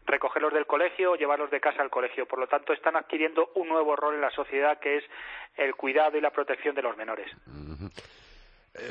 recogerlos 0.06 0.52
del 0.52 0.66
colegio 0.66 1.12
o 1.12 1.16
llevarlos 1.16 1.50
de 1.50 1.60
casa 1.60 1.82
al 1.82 1.90
colegio. 1.90 2.26
Por 2.26 2.38
lo 2.38 2.46
tanto, 2.46 2.72
están 2.72 2.96
adquiriendo 2.96 3.50
un 3.54 3.68
nuevo 3.68 3.96
rol 3.96 4.14
en 4.14 4.20
la 4.20 4.30
sociedad 4.30 4.78
que 4.78 4.98
es 4.98 5.04
el 5.56 5.74
cuidado 5.74 6.16
y 6.16 6.20
la 6.20 6.30
protección 6.30 6.74
de 6.74 6.82
los 6.82 6.96
menores. 6.96 7.30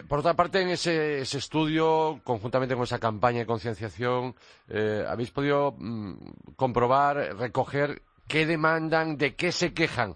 Por 0.08 0.20
otra 0.20 0.34
parte, 0.34 0.62
en 0.62 0.70
ese, 0.70 1.22
estudio, 1.22 2.20
conjuntamente 2.24 2.76
con 2.76 2.84
esa 2.84 3.00
campaña 3.00 3.40
de 3.40 3.46
concienciación, 3.46 4.36
eh, 4.70 5.04
habéis 5.08 5.32
podido 5.32 5.74
mm, 5.78 6.54
comprobar, 6.56 7.18
recoger 7.38 8.02
qué 8.28 8.46
demandan, 8.46 9.18
de 9.18 9.36
qué 9.36 9.52
se 9.52 9.74
quejan 9.74 10.16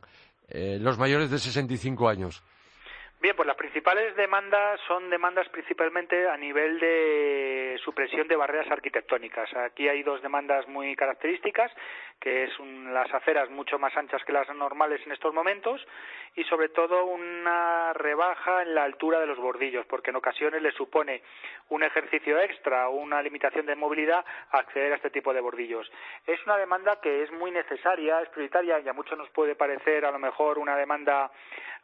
eh, 0.50 0.78
los 0.80 0.98
mayores 0.98 1.32
de 1.32 1.40
65 1.40 2.10
años. 2.10 2.44
Bien, 3.22 3.36
pues 3.36 3.46
las 3.46 3.56
principales 3.56 4.16
demandas 4.16 4.80
son 4.88 5.12
demandas 5.12 5.48
principalmente 5.50 6.28
a 6.28 6.36
nivel 6.38 6.80
de 6.80 7.80
supresión 7.86 8.28
de 8.28 8.36
barreras 8.36 8.72
arquitectónicas. 8.72 9.48
Aquí 9.58 9.88
hay 9.88 10.02
dos 10.02 10.24
demandas 10.24 10.68
muy 10.68 10.96
características, 10.96 11.72
que 12.22 12.44
es 12.44 12.52
las 12.60 13.12
aceras 13.14 13.50
mucho 13.50 13.80
más 13.80 13.98
anchas 13.98 14.24
que 14.24 14.32
las 14.32 14.48
normales 14.56 15.02
en 15.06 15.12
estos 15.12 15.34
momentos 15.34 15.86
y 16.36 16.44
sobre 16.44 16.70
todo 16.70 17.06
una 17.06 17.92
rebaja 17.94 18.62
en 18.62 18.76
la 18.76 18.84
altura 18.84 19.20
de 19.20 19.26
los 19.26 19.40
bordillos, 19.40 19.86
porque 19.88 20.12
en 20.12 20.18
ocasiones 20.18 20.62
le 20.62 20.72
supone 20.72 21.24
un 21.70 21.84
ejercicio 21.84 22.40
extra 22.40 22.90
o 22.90 22.96
una 22.98 23.22
limitación 23.24 23.66
de 23.66 23.76
movilidad 23.76 24.24
acceder 24.52 24.94
a 24.94 24.98
este 24.98 25.10
tipo 25.10 25.34
de 25.34 25.42
bordillos. 25.42 25.92
Es 26.28 26.40
una 26.46 26.58
demanda 26.58 27.02
que 27.02 27.24
es 27.24 27.32
muy 27.32 27.50
necesaria, 27.50 28.22
es 28.22 28.30
prioritaria 28.30 28.80
y 28.80 28.88
a 28.88 28.94
muchos 28.94 29.18
nos 29.18 29.30
puede 29.32 29.56
parecer 29.56 30.06
a 30.06 30.12
lo 30.12 30.20
mejor 30.20 30.60
una 30.60 30.78
demanda 30.78 31.32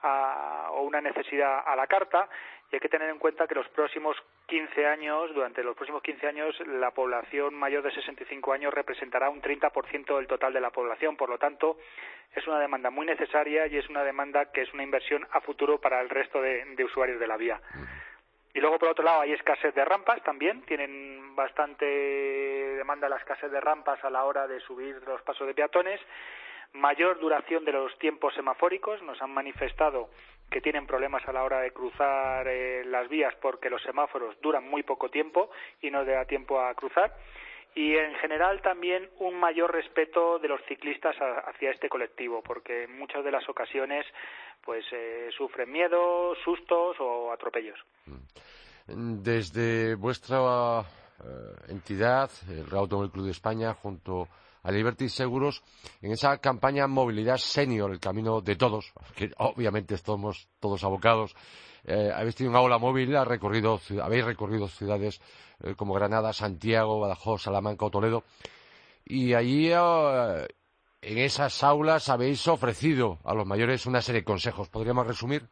o 0.03 0.83
una 0.83 1.01
necesidad 1.01 1.63
a 1.65 1.75
la 1.75 1.87
carta 1.87 2.29
y 2.71 2.75
hay 2.75 2.79
que 2.81 2.89
tener 2.89 3.09
en 3.09 3.17
cuenta 3.17 3.47
que 3.47 3.55
los 3.55 3.67
próximos 3.69 4.17
15 4.47 4.85
años, 4.85 5.33
durante 5.33 5.63
los 5.63 5.75
próximos 5.75 6.03
15 6.03 6.27
años, 6.27 6.55
la 6.67 6.91
población 6.91 7.55
mayor 7.55 7.81
de 7.81 7.91
65 7.91 8.51
años 8.51 8.73
representará 8.73 9.29
un 9.29 9.41
30% 9.41 10.17
del 10.17 10.27
total 10.27 10.51
de 10.51 10.59
la 10.59 10.71
población. 10.71 11.15
Por 11.15 11.29
lo 11.29 11.37
tanto, 11.37 11.77
es 12.35 12.45
una 12.45 12.59
demanda 12.59 12.89
muy 12.89 13.05
necesaria 13.05 13.67
y 13.67 13.77
es 13.77 13.87
una 13.87 14.03
demanda 14.03 14.51
que 14.51 14.63
es 14.63 14.73
una 14.73 14.83
inversión 14.83 15.25
a 15.31 15.39
futuro 15.39 15.79
para 15.79 16.01
el 16.01 16.09
resto 16.09 16.41
de, 16.41 16.83
usuarios 16.83 17.21
de 17.21 17.27
la 17.27 17.37
vía. 17.37 17.61
Y 18.53 18.59
luego, 18.59 18.79
por 18.79 18.89
otro 18.89 19.05
lado, 19.05 19.21
hay 19.21 19.31
escasez 19.31 19.73
de 19.73 19.85
rampas 19.85 20.21
también. 20.23 20.61
Tienen 20.63 21.35
bastante 21.35 21.85
demanda 21.85 23.07
la 23.07 23.17
escasez 23.17 23.49
de 23.49 23.61
rampas 23.61 24.03
a 24.03 24.09
la 24.09 24.25
hora 24.25 24.45
de 24.45 24.59
subir 24.59 25.01
los 25.07 25.21
pasos 25.21 25.47
de 25.47 25.53
peatones. 25.53 26.01
Mayor 26.73 27.19
duración 27.19 27.63
de 27.63 27.71
los 27.71 27.97
tiempos 27.97 28.33
semafóricos. 28.33 29.01
Nos 29.03 29.21
han 29.21 29.31
manifestado 29.31 30.09
que 30.49 30.61
tienen 30.61 30.87
problemas 30.87 31.27
a 31.27 31.33
la 31.33 31.43
hora 31.43 31.59
de 31.59 31.71
cruzar 31.71 32.47
eh, 32.47 32.83
las 32.85 33.09
vías 33.09 33.33
porque 33.41 33.69
los 33.69 33.81
semáforos 33.83 34.39
duran 34.41 34.67
muy 34.67 34.83
poco 34.83 35.09
tiempo 35.09 35.49
y 35.81 35.91
no 35.91 36.05
da 36.05 36.25
tiempo 36.25 36.59
a 36.59 36.73
cruzar 36.73 37.13
y 37.77 37.95
en 37.95 38.15
general 38.15 38.59
también 38.63 39.07
un 39.19 39.39
mayor 39.39 39.71
respeto 39.71 40.39
de 40.39 40.47
los 40.47 40.59
ciclistas 40.67 41.15
hacia 41.19 41.69
este 41.69 41.89
colectivo 41.89 42.41
porque 42.41 42.85
en 42.85 42.97
muchas 42.97 43.23
de 43.23 43.31
las 43.31 43.47
ocasiones 43.47 44.03
pues 44.65 44.83
eh, 44.91 45.29
sufren 45.37 45.71
miedo, 45.71 46.33
sustos 46.43 46.97
o 46.99 47.31
atropellos. 47.31 47.77
Desde 48.87 49.95
vuestra 49.95 50.79
eh, 50.79 50.83
entidad, 51.69 52.31
el 52.49 52.75
Automóvil 52.75 53.11
Club 53.11 53.25
de 53.25 53.31
España, 53.31 53.73
junto 53.75 54.27
a 54.67 54.71
Liberty 54.71 55.07
Seguros, 55.07 55.63
en 56.01 56.11
esa 56.11 56.39
campaña 56.39 56.87
Movilidad 56.87 57.37
Senior, 57.37 57.89
el 57.89 58.01
camino 58.01 58.41
de 58.41 58.57
todos, 58.57 58.91
que 59.15 59.31
obviamente 59.37 59.95
estamos 59.95 60.49
todos 60.59 60.83
abocados, 60.83 61.35
eh, 61.85 62.11
habéis 62.13 62.35
tenido 62.35 62.51
un 62.51 62.57
aula 62.57 62.77
móvil, 62.77 63.15
recorrido, 63.25 63.79
habéis 64.03 64.25
recorrido 64.25 64.67
ciudades 64.67 65.21
eh, 65.63 65.73
como 65.77 65.93
Granada, 65.93 66.33
Santiago, 66.33 66.99
Badajoz, 66.99 67.43
Salamanca 67.43 67.85
o 67.85 67.91
Toledo, 67.91 68.25
y 69.05 69.35
allí 69.35 69.71
en 69.71 71.17
esas 71.17 71.63
aulas 71.63 72.09
habéis 72.09 72.45
ofrecido 72.49 73.19
a 73.23 73.33
los 73.33 73.47
mayores 73.47 73.85
una 73.85 74.01
serie 74.01 74.19
de 74.19 74.25
consejos. 74.25 74.67
¿Podríamos 74.67 75.07
resumir? 75.07 75.43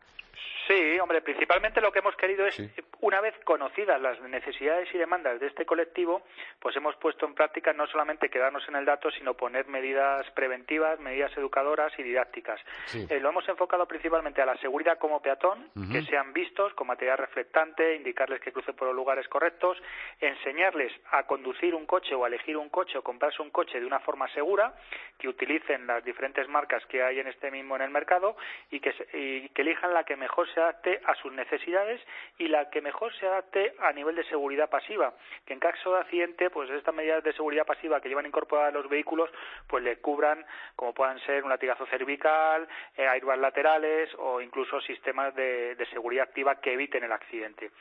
Sí, 0.68 1.00
hombre, 1.00 1.22
principalmente 1.22 1.80
lo 1.80 1.90
que 1.90 2.00
hemos 2.00 2.18
querido 2.18 2.46
es, 2.48 2.60
una 3.02 3.22
vez 3.22 3.36
conocidas 3.44 4.02
las 4.02 4.20
necesidades 4.22 4.94
y 4.94 4.98
demandas 4.98 5.40
de 5.40 5.48
este 5.48 5.66
colectivo, 5.66 6.24
pues 6.60 6.76
hemos 6.76 6.96
puesto 6.98 7.26
en 7.26 7.34
práctica 7.34 7.74
no 7.74 7.88
solamente 7.88 8.30
quedarnos 8.30 8.68
en 8.68 8.76
el 8.76 8.86
dato, 8.86 9.12
sino 9.12 9.34
poner 9.34 9.68
medidas 9.68 10.30
preventivas, 10.32 11.00
medidas 11.00 11.36
educadoras 11.38 11.92
y 11.98 12.04
didácticas. 12.04 12.60
Eh, 12.94 13.20
lo 13.20 13.30
hemos 13.30 13.48
enfocado 13.50 13.86
principalmente 13.86 14.42
a 14.42 14.46
la 14.46 14.58
seguridad 14.58 14.98
como 14.98 15.22
peatón, 15.22 15.70
que 15.92 16.02
sean 16.04 16.34
vistos 16.34 16.74
con 16.74 16.88
material 16.88 17.18
reflectante, 17.18 17.96
indicarles 17.96 18.42
que 18.42 18.52
crucen 18.52 18.76
por 18.76 18.88
los 18.88 18.96
lugares 18.96 19.28
correctos, 19.28 19.78
enseñarles 20.20 20.92
a 21.12 21.24
conducir 21.24 21.76
un 21.76 21.86
coche 21.86 22.16
o 22.16 22.24
a 22.24 22.28
elegir 22.28 22.58
un 22.58 22.70
coche 22.70 22.98
o 22.98 23.04
comprarse 23.04 23.42
un 23.42 23.50
coche 23.50 23.80
de 23.80 23.86
una 23.86 24.00
forma 24.00 24.28
segura, 24.34 24.74
que 25.18 25.28
utilicen 25.28 25.88
las 25.88 26.04
diferentes 26.04 26.48
marcas 26.48 26.86
que 26.88 27.04
hay 27.04 27.20
en 27.20 27.28
este 27.28 27.52
mismo 27.52 27.76
en 27.76 27.82
el 27.82 27.90
mercado 27.90 28.36
y 28.72 28.80
que, 28.80 28.94
y 29.14 29.50
que 29.50 29.62
elijan 29.62 29.94
la 29.94 30.04
que 30.04 30.16
mejor 30.16 30.52
se 30.54 30.60
adapte 30.60 31.02
a 31.06 31.16
sus 31.16 31.32
necesidades 31.34 32.02
y 32.38 32.48
la 32.48 32.70
que 32.70 32.82
mejor 32.86 33.12
se 33.16 33.26
adapte 33.26 33.74
a 33.80 33.92
nivel 33.92 34.16
de 34.16 34.24
seguridad 34.26 34.70
pasiva, 34.70 35.12
que 35.44 35.54
en 35.54 35.60
caso 35.60 35.94
de 35.94 36.02
accidente, 36.02 36.52
pues 36.52 36.70
estas 36.70 36.94
medidas 36.94 37.24
de 37.24 37.34
seguridad 37.34 37.66
pasiva 37.66 38.00
que 38.00 38.10
llevan 38.10 38.28
incorporadas 38.28 38.76
los 38.76 38.88
vehículos, 38.88 39.28
pues 39.68 39.84
le 39.84 39.98
cubran, 39.98 40.46
como 40.76 40.94
puedan 40.94 41.20
ser 41.22 41.44
un 41.44 41.50
latigazo 41.50 41.88
cervical, 41.88 42.68
eh, 42.96 43.08
airbags 43.08 43.42
laterales 43.42 44.10
o 44.20 44.40
incluso 44.40 44.80
sistemas 44.82 45.34
de, 45.34 45.76
seguridad 45.92 46.28
activa 46.28 46.62
que 46.62 46.74
eviten 46.74 47.04
el 47.04 47.12
accidente. 47.12 47.72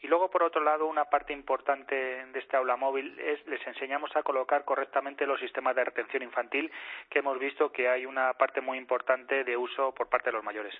Y 0.00 0.06
luego, 0.06 0.30
por 0.30 0.42
otro 0.42 0.62
lado, 0.62 0.86
una 0.86 1.04
parte 1.06 1.32
importante 1.32 1.94
de 1.94 2.38
este 2.38 2.56
aula 2.56 2.76
móvil 2.76 3.18
es 3.18 3.46
les 3.46 3.66
enseñamos 3.66 4.14
a 4.16 4.22
colocar 4.22 4.64
correctamente 4.64 5.26
los 5.26 5.40
sistemas 5.40 5.76
de 5.76 5.84
retención 5.84 6.22
infantil, 6.22 6.70
que 7.10 7.18
hemos 7.18 7.38
visto 7.38 7.70
que 7.70 7.88
hay 7.88 8.06
una 8.06 8.32
parte 8.34 8.60
muy 8.60 8.78
importante 8.78 9.44
de 9.44 9.56
uso 9.56 9.92
por 9.92 10.08
parte 10.08 10.30
de 10.30 10.36
los 10.36 10.44
mayores. 10.44 10.74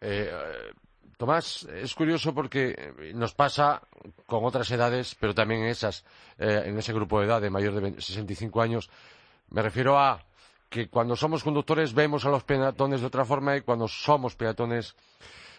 Eh, 0.00 0.30
Tomás, 1.20 1.64
es 1.64 1.94
curioso 1.94 2.32
porque 2.32 2.94
nos 3.14 3.34
pasa 3.34 3.82
con 4.24 4.42
otras 4.42 4.70
edades, 4.70 5.14
pero 5.20 5.34
también 5.34 5.60
en 5.60 5.68
esas, 5.68 6.02
eh, 6.38 6.62
en 6.64 6.78
ese 6.78 6.94
grupo 6.94 7.20
de 7.20 7.26
edad 7.26 7.42
de 7.42 7.50
mayor 7.50 7.78
de 7.78 8.00
65 8.00 8.62
años. 8.62 8.88
Me 9.50 9.60
refiero 9.60 9.98
a 9.98 10.24
que 10.70 10.88
cuando 10.88 11.16
somos 11.16 11.44
conductores 11.44 11.92
vemos 11.92 12.24
a 12.24 12.30
los 12.30 12.42
peatones 12.44 13.02
de 13.02 13.06
otra 13.06 13.26
forma 13.26 13.54
y 13.54 13.60
cuando 13.60 13.86
somos 13.86 14.34
peatones 14.34 14.96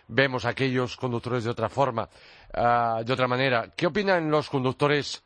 vemos 0.08 0.46
a 0.46 0.50
aquellos 0.50 0.98
conductores 0.98 1.44
de 1.44 1.52
otra 1.52 1.70
forma, 1.70 2.10
ah, 2.56 3.04
de 3.06 3.14
otra 3.14 3.28
manera. 3.28 3.70
¿Qué 3.76 3.86
opinan 3.86 4.32
los 4.32 4.50
conductores 4.50 5.22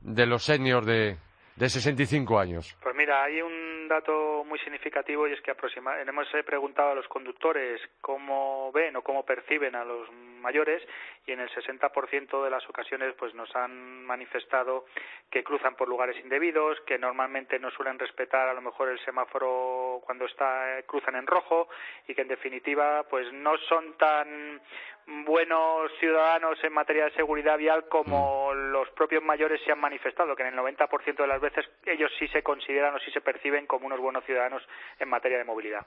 de 0.00 0.26
los 0.26 0.44
seniors 0.44 0.86
de, 0.86 1.18
de 1.56 1.68
65 1.68 2.38
años? 2.38 2.76
Pues 2.82 2.94
mira, 2.94 3.22
hay 3.24 3.40
un 3.42 3.88
dato 3.88 4.44
muy 4.44 4.58
significativo 4.60 5.28
y 5.28 5.32
es 5.32 5.40
que 5.42 5.50
hemos 5.50 6.28
preguntado 6.46 6.90
a 6.90 6.94
los 6.94 7.06
conductores 7.08 7.80
cómo 8.00 8.70
ven 8.72 8.96
o 8.96 9.02
cómo 9.02 9.24
perciben 9.24 9.74
a 9.74 9.84
los 9.84 10.08
mayores 10.42 10.82
y 11.26 11.32
en 11.32 11.40
el 11.40 11.48
60% 11.50 12.44
de 12.44 12.50
las 12.50 12.68
ocasiones 12.68 13.14
pues 13.18 13.34
nos 13.34 13.54
han 13.56 14.04
manifestado 14.04 14.84
que 15.30 15.42
cruzan 15.42 15.76
por 15.76 15.88
lugares 15.88 16.16
indebidos, 16.22 16.80
que 16.82 16.98
normalmente 16.98 17.58
no 17.58 17.70
suelen 17.70 17.98
respetar 17.98 18.48
a 18.48 18.54
lo 18.54 18.60
mejor 18.60 18.88
el 18.88 18.98
semáforo 19.04 20.02
cuando 20.04 20.26
está 20.26 20.82
cruzan 20.86 21.16
en 21.16 21.26
rojo 21.26 21.68
y 22.06 22.14
que 22.14 22.22
en 22.22 22.28
definitiva 22.28 23.04
pues 23.04 23.32
no 23.32 23.56
son 23.68 23.96
tan 23.96 24.60
buenos 25.06 25.90
ciudadanos 25.98 26.62
en 26.62 26.72
materia 26.72 27.04
de 27.04 27.12
seguridad 27.12 27.58
vial 27.58 27.88
como 27.88 28.52
mm. 28.52 28.72
los 28.72 28.88
propios 28.90 29.22
mayores 29.22 29.60
se 29.64 29.72
han 29.72 29.80
manifestado, 29.80 30.36
que 30.36 30.42
en 30.42 30.54
el 30.54 30.58
90% 30.58 31.16
de 31.16 31.26
las 31.26 31.40
veces 31.40 31.68
ellos 31.86 32.10
sí 32.18 32.28
se 32.28 32.42
consideran 32.42 32.94
o 32.94 32.98
sí 33.00 33.10
se 33.10 33.20
perciben 33.20 33.66
como 33.66 33.86
unos 33.86 34.00
buenos 34.00 34.24
ciudadanos 34.24 34.62
en 34.98 35.08
materia 35.08 35.38
de 35.38 35.44
movilidad. 35.44 35.86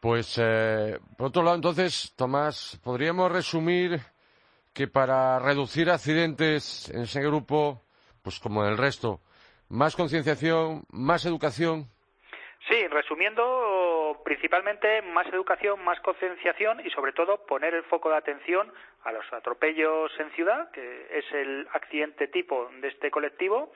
Pues, 0.00 0.38
eh, 0.42 0.98
por 1.18 1.28
otro 1.28 1.42
lado, 1.42 1.56
entonces, 1.56 2.14
Tomás, 2.16 2.80
podríamos 2.82 3.30
resumir 3.30 4.00
que 4.72 4.88
para 4.88 5.38
reducir 5.38 5.90
accidentes 5.90 6.90
en 6.94 7.02
ese 7.02 7.20
grupo, 7.20 7.82
pues 8.22 8.40
como 8.40 8.64
en 8.64 8.70
el 8.70 8.78
resto, 8.78 9.20
más 9.68 9.96
concienciación, 9.96 10.84
más 10.90 11.26
educación. 11.26 11.90
Sí, 12.68 12.86
resumiendo, 12.88 14.22
principalmente 14.24 15.02
más 15.02 15.26
educación, 15.26 15.82
más 15.84 16.00
concienciación 16.00 16.80
y 16.86 16.90
sobre 16.90 17.12
todo 17.12 17.44
poner 17.44 17.74
el 17.74 17.82
foco 17.84 18.10
de 18.10 18.16
atención 18.16 18.72
a 19.04 19.12
los 19.12 19.30
atropellos 19.32 20.12
en 20.18 20.30
ciudad, 20.32 20.70
que 20.70 21.08
es 21.10 21.24
el 21.32 21.66
accidente 21.72 22.28
tipo 22.28 22.70
de 22.80 22.88
este 22.88 23.10
colectivo, 23.10 23.72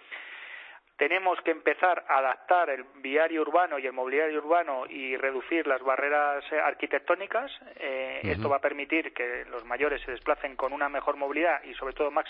tenemos 0.97 1.39
que 1.45 1.51
empezar 1.51 2.05
a 2.09 2.19
adaptar 2.19 2.71
el 2.71 2.85
viario 3.03 3.43
urbano 3.43 3.79
y 3.79 3.87
el 3.87 3.93
mobiliario 3.93 4.39
urbano 4.39 4.87
y 4.89 5.17
reducir 5.17 5.67
las 5.67 5.83
barreras 5.83 6.45
eh, 6.53 6.61
arquitectónicas. 6.61 7.51
Eh, 7.77 8.21
esto 8.23 8.49
va 8.49 8.57
a 8.57 8.61
permitir 8.61 9.13
que 9.13 9.45
los 9.51 9.65
mayores 9.65 10.01
se 10.03 10.13
desplacen 10.13 10.55
con 10.55 10.73
una 10.73 10.89
mejor 10.89 11.17
movilidad 11.17 11.63
y, 11.65 11.75
sobre 11.75 11.95
todo, 11.95 12.11
más, 12.13 12.27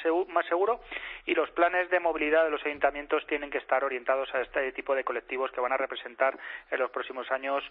seguro. 0.48 0.80
Y 1.26 1.34
los 1.34 1.50
planes 1.50 1.90
de 1.90 2.00
movilidad 2.00 2.44
de 2.44 2.50
los 2.50 2.64
ayuntamientos 2.64 3.26
tienen 3.26 3.50
que 3.50 3.58
estar 3.58 3.84
orientados 3.84 4.34
a 4.34 4.40
este 4.40 4.72
tipo 4.72 4.94
de 4.94 5.04
colectivos 5.04 5.50
que 5.50 5.60
van 5.60 5.72
a 5.72 5.76
representar 5.76 6.38
en 6.70 6.78
los 6.78 6.90
próximos 6.90 7.30
años 7.30 7.62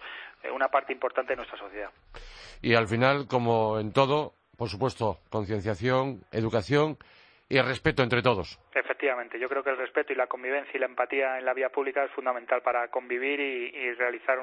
eh, 0.43 0.51
una 0.51 0.67
parte 0.67 0.93
importante 0.93 1.33
de 1.33 1.38
nuestra 1.38 1.57
sociedad. 1.57 1.89
Y 2.62 2.75
al 2.75 2.88
final, 2.88 3.25
como 3.27 3.79
en 3.79 3.93
todo, 3.93 4.33
por 4.57 4.69
supuesto, 4.69 5.17
concienciación, 5.31 6.21
educación 6.31 6.97
y 7.50 7.57
el 7.57 7.65
respeto 7.65 8.03
entre 8.03 8.21
todos. 8.21 8.59
Efectivamente, 8.73 9.39
yo 9.39 9.50
creo 9.50 9.63
que 9.63 9.69
el 9.69 9.77
respeto 9.77 10.13
y 10.13 10.15
la 10.15 10.27
convivencia 10.27 10.71
y 10.73 10.79
la 10.79 10.85
empatía 10.85 11.38
en 11.38 11.45
la 11.45 11.53
vía 11.53 11.69
pública 11.69 12.03
es 12.03 12.12
fundamental 12.12 12.62
para 12.62 12.88
convivir 12.89 13.39
y, 13.39 13.93
realizar 13.93 14.39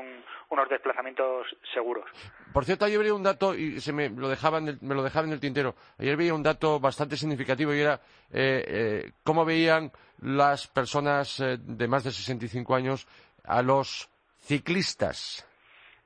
unos 0.49 0.69
desplazamientos 0.69 1.47
seguros. 1.75 2.09
Por 2.53 2.65
cierto, 2.65 2.85
ayer 2.85 2.99
veía 2.99 3.15
un 3.15 3.23
dato 3.23 3.55
y 3.55 3.81
se 3.81 3.93
me 3.93 4.09
lo 4.09 4.29
dejaba 4.29 4.59
en 4.59 4.69
el, 4.69 4.79
me 4.81 4.95
lo 4.95 5.05
en 5.07 5.33
el 5.33 5.41
tintero. 5.41 5.75
Ayer 5.99 6.17
veía 6.17 6.35
un 6.35 6.43
dato 6.43 6.79
bastante 6.79 7.17
significativo 7.17 7.75
y 7.75 7.81
era 7.81 8.01
eh, 8.33 8.65
eh, 8.67 9.13
cómo 9.25 9.45
veían 9.45 9.91
las 10.23 10.69
personas 10.69 11.41
eh, 11.41 11.59
de 11.59 11.89
más 11.89 12.05
de 12.05 12.13
65 12.13 12.75
años 12.75 13.09
a 13.45 13.63
los 13.63 14.09
ciclistas. 14.39 15.50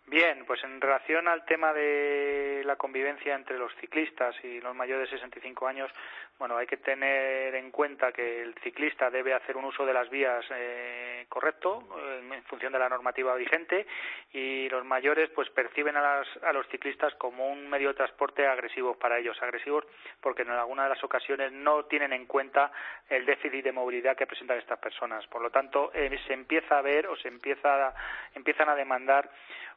Bien, 0.07 0.45
pues 0.47 0.63
en 0.65 0.83
relación 0.83 1.29
al 1.29 1.47
tema 1.47 1.73
de 1.73 2.63
la 2.67 2.77
convivencia 2.77 3.35
entre 3.35 3.59
los 3.59 3.75
ciclistas 3.77 4.37
y 4.45 4.61
los 4.61 4.77
mayores 4.77 5.11
de 5.11 5.17
65 5.17 5.67
años, 5.67 5.91
bueno, 6.39 6.59
hay 6.59 6.67
que 6.67 6.77
tener 6.77 7.55
en 7.55 7.71
cuenta 7.71 8.13
que 8.13 8.43
el 8.43 8.55
ciclista 8.63 9.09
debe 9.09 9.33
hacer 9.33 9.57
un 9.57 9.65
uso 9.65 9.87
de 9.87 9.95
las 9.95 10.11
vías 10.11 10.45
eh, 10.51 11.25
correcto 11.29 11.89
en 12.21 12.43
función 12.45 12.73
de 12.73 12.79
la 12.79 12.89
normativa 12.89 13.35
vigente 13.35 13.87
y 14.33 14.69
los 14.69 14.85
mayores 14.85 15.31
pues 15.31 15.49
perciben 15.51 15.97
a, 15.97 16.23
a 16.43 16.53
los 16.53 16.69
ciclistas 16.69 17.15
como 17.15 17.49
un 17.49 17.71
medio 17.71 17.89
de 17.89 17.95
transporte 17.95 18.47
agresivo 18.47 18.99
para 18.99 19.19
ellos, 19.19 19.41
agresivos 19.43 19.87
porque 20.21 20.43
en 20.43 20.51
algunas 20.51 20.87
de 20.87 20.95
las 20.97 21.05
ocasiones 21.05 21.51
no 21.53 21.87
tienen 21.87 22.13
en 22.13 22.27
cuenta 22.27 22.73
el 23.09 23.25
déficit 23.25 23.65
de 23.65 23.73
movilidad 23.73 24.17
que 24.17 24.27
presentan 24.27 24.59
estas 24.59 24.79
personas. 24.81 25.27
Por 25.29 25.41
lo 25.41 25.51
tanto, 25.51 25.93
eh, 25.95 26.19
se 26.27 26.35
empieza 26.35 26.79
a 26.79 26.83
ver 26.83 27.07
o 27.07 27.17
se 27.17 27.29
empieza 27.29 27.95
empiezan 28.35 28.69
a 28.69 28.75
demandar 28.75 29.31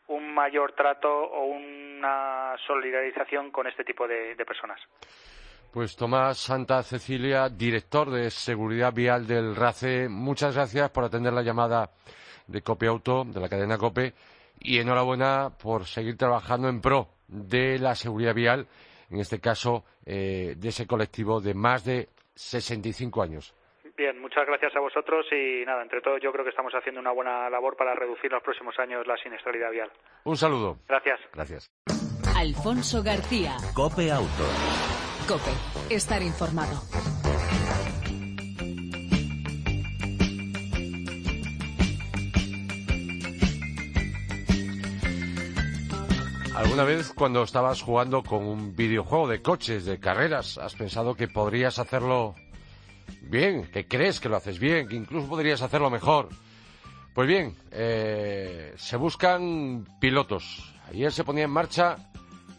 un 0.08 0.34
mayor 0.34 0.74
trato 0.74 1.10
o 1.10 1.46
una 1.46 2.56
solidarización 2.66 3.52
con 3.52 3.68
este 3.68 3.84
tipo 3.84 4.08
de, 4.08 4.36
personas. 4.46 4.80
Pues 5.72 5.96
Tomás 5.96 6.38
Santa 6.38 6.82
Cecilia, 6.84 7.50
director 7.50 8.10
de 8.10 8.30
Seguridad 8.32 8.94
Vial 8.94 9.28
del 9.28 9.56
RACE, 9.56 10.08
muchas 10.10 10.56
gracias 10.56 10.90
por 10.92 11.04
atender 11.04 11.34
la 11.34 11.42
llamada 11.42 11.92
de 12.48 12.62
Cope 12.62 12.88
Auto, 12.88 13.26
de 13.26 13.40
la 13.40 13.50
cadena 13.50 13.78
Cope, 13.78 14.14
y 14.60 14.80
enhorabuena 14.80 15.52
por 15.62 15.86
seguir 15.86 16.18
trabajando 16.18 16.70
en 16.70 16.82
pro 16.82 17.10
de 17.28 17.78
la 17.78 17.96
seguridad 17.96 18.34
vial, 18.34 18.68
en 19.10 19.20
este 19.20 19.40
caso 19.40 19.84
eh, 20.06 20.56
de 20.58 20.70
ese 20.70 20.88
colectivo 20.88 21.42
de 21.42 21.54
más 21.54 21.84
de 21.84 22.10
65 22.36 23.22
años. 23.22 23.54
Muchas 24.38 24.50
gracias 24.50 24.76
a 24.76 24.80
vosotros 24.80 25.26
y 25.32 25.66
nada, 25.66 25.82
entre 25.82 26.00
todos 26.00 26.22
yo 26.22 26.32
creo 26.32 26.44
que 26.44 26.52
estamos 26.52 26.72
haciendo 26.76 27.02
una 27.02 27.12
buena 27.12 27.50
labor 27.50 27.76
para 27.76 27.96
reducir 27.96 28.32
los 28.32 28.44
próximos 28.44 28.78
años 28.78 29.08
la 29.08 29.18
siniestralidad 29.18 29.72
vial. 29.72 29.92
Un 30.26 30.38
saludo. 30.38 30.78
Gracias. 30.88 31.20
Gracias. 31.34 31.72
Alfonso 32.38 33.02
García. 33.02 33.58
Cope 33.74 34.12
Auto. 34.12 34.46
Cope, 35.28 35.50
estar 35.90 36.22
informado. 36.22 36.78
¿Alguna 46.56 46.84
vez 46.84 47.12
cuando 47.12 47.42
estabas 47.42 47.82
jugando 47.82 48.22
con 48.22 48.46
un 48.46 48.76
videojuego 48.76 49.28
de 49.28 49.42
coches, 49.42 49.86
de 49.86 50.00
carreras, 50.00 50.60
has 50.60 50.76
pensado 50.76 51.16
que 51.16 51.28
podrías 51.28 51.80
hacerlo 51.80 52.36
bien, 53.22 53.70
que 53.72 53.88
crees 53.88 54.20
que 54.20 54.30
lo 54.30 54.38
haces 54.38 54.60
bien, 54.60 54.88
que 54.88 54.96
incluso 54.96 55.28
podrías 55.28 55.62
hacerlo 55.62 55.90
mejor? 55.90 56.30
Pues 57.14 57.28
bien, 57.28 57.56
eh, 57.72 58.74
se 58.76 58.96
buscan 58.96 59.86
pilotos. 60.00 60.74
Ayer 60.90 61.12
se 61.12 61.24
ponía 61.24 61.46
en 61.46 61.52
marcha 61.52 61.98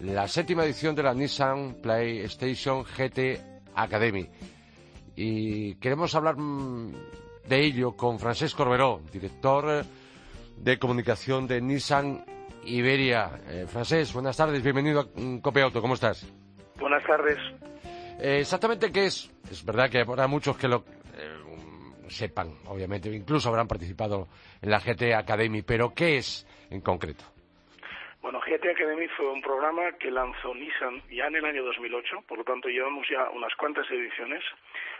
la 0.00 0.28
séptima 0.28 0.64
edición 0.64 0.94
de 0.94 1.02
la 1.02 1.14
Nissan 1.14 1.76
PlayStation 1.82 2.84
GT 2.84 3.40
Academy. 3.74 4.28
Y 5.16 5.74
queremos 5.76 6.14
hablar 6.14 6.36
mm, 6.36 6.92
de 7.48 7.60
ello 7.60 7.96
con 7.96 8.18
Francesc 8.18 8.56
Corberó, 8.56 9.00
director 9.12 9.84
de 10.56 10.78
comunicación 10.78 11.46
de 11.46 11.60
Nissan 11.60 12.24
Iberia. 12.64 13.40
Eh, 13.48 13.66
buenas 14.12 14.36
tardes, 14.36 14.62
bienvenido 14.62 15.00
a 15.00 15.06
Cope 15.40 15.62
Auto, 15.62 15.80
¿cómo 15.80 15.94
estás? 15.94 16.26
Buenas 16.78 17.04
tardes. 17.04 17.38
Exactamente 18.20 18.90
qué 18.92 19.06
es. 19.06 19.30
Es 19.50 19.64
verdad 19.64 19.90
que 19.90 20.00
habrá 20.00 20.26
muchos 20.26 20.56
que 20.56 20.68
lo 20.68 20.84
eh, 21.16 22.08
sepan, 22.08 22.48
obviamente, 22.66 23.08
incluso 23.10 23.48
habrán 23.48 23.68
participado 23.68 24.28
en 24.60 24.70
la 24.70 24.80
GT 24.80 25.14
Academy, 25.14 25.62
pero 25.62 25.94
¿qué 25.94 26.16
es 26.16 26.46
en 26.70 26.80
concreto? 26.80 27.24
Bueno, 28.20 28.40
GT 28.40 28.70
Academy 28.70 29.06
fue 29.16 29.30
un 29.30 29.40
programa 29.40 29.92
que 29.92 30.10
lanzó 30.10 30.52
Nissan 30.52 31.02
ya 31.08 31.28
en 31.28 31.36
el 31.36 31.44
año 31.44 31.64
2008, 31.64 32.24
por 32.26 32.38
lo 32.38 32.44
tanto 32.44 32.68
llevamos 32.68 33.06
ya 33.08 33.30
unas 33.30 33.54
cuantas 33.54 33.88
ediciones. 33.90 34.42